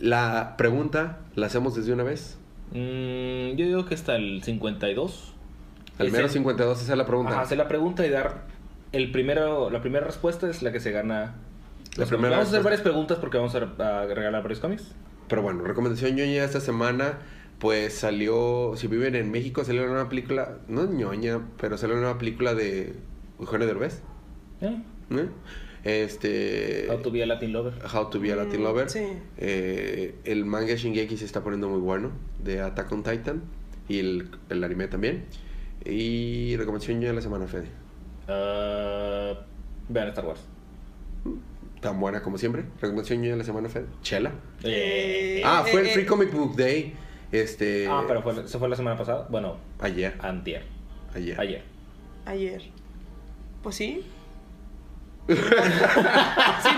[0.00, 2.36] La pregunta la hacemos desde una vez.
[2.72, 5.32] Mm, yo digo que hasta el 52.
[5.98, 7.32] Al menos 52, esa es la pregunta.
[7.32, 8.42] Ajá, hacer la pregunta y dar
[8.92, 11.34] el primero, la primera respuesta es la que se gana.
[11.96, 13.58] La primera vamos a hacer varias preguntas porque vamos a,
[14.02, 14.84] a regalar varios cómics.
[15.28, 17.18] Pero bueno, recomendación ñoña esta semana.
[17.58, 22.18] Pues salió, si viven en México, salió una película, no es ñoña, pero salió una
[22.18, 22.94] película de
[23.40, 24.02] Eugenio Derbez.
[24.60, 24.82] ¿Eh?
[25.10, 25.28] ¿eh?
[25.84, 26.86] Este.
[26.90, 27.74] How to be a Latin Lover.
[27.94, 28.90] How to be a Latin Mm, Lover.
[28.90, 29.06] sí.
[29.38, 32.10] Eh, el manga Shingeki se está poniendo muy bueno,
[32.42, 33.42] de Attack on Titan.
[33.88, 35.24] Y el, el anime también.
[35.84, 37.68] Y recomendación ya de la semana, Fede.
[38.28, 39.32] Ah,
[39.88, 40.40] vean Star Wars.
[41.80, 42.64] Tan buena como siempre.
[42.80, 43.86] Recomendación ya de la semana, Fede.
[44.02, 44.32] Chela.
[44.64, 46.06] Eh, Ah, fue el eh, Free eh.
[46.06, 46.94] Comic Book Day.
[47.32, 47.86] Este.
[47.88, 49.26] ah, pero fue, ¿se fue la semana pasada?
[49.30, 50.16] Bueno, Ayer.
[50.22, 50.64] antier.
[51.14, 51.40] Ayer.
[51.40, 51.62] Ayer.
[52.26, 52.62] Ayer.
[53.62, 54.04] Pues sí.
[55.28, 55.34] si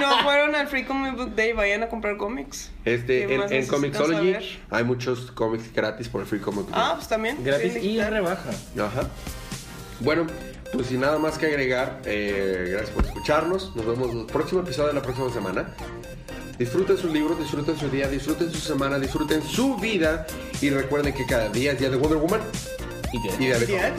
[0.00, 2.70] no fueron al Free Comic Book Day, vayan a comprar cómics.
[2.84, 4.44] Este, ¿Qué en, en Comixology saber?
[4.70, 6.94] hay muchos cómics gratis por el Free Comic Book Ah, Day.
[6.96, 7.44] pues también.
[7.44, 8.10] Gratis Sí, y digital.
[8.12, 8.50] rebaja.
[8.50, 9.08] Ajá.
[10.00, 10.26] Bueno,
[10.72, 13.76] pues sin nada más que agregar, eh, gracias por escucharnos.
[13.76, 15.74] Nos vemos en el próximo episodio de la próxima semana.
[16.58, 20.26] Disfruten sus libros, disfruten su día, disfruten su semana, disfruten su vida.
[20.60, 22.40] Y recuerden que cada día es día de Wonder Woman
[23.12, 23.92] Y día de.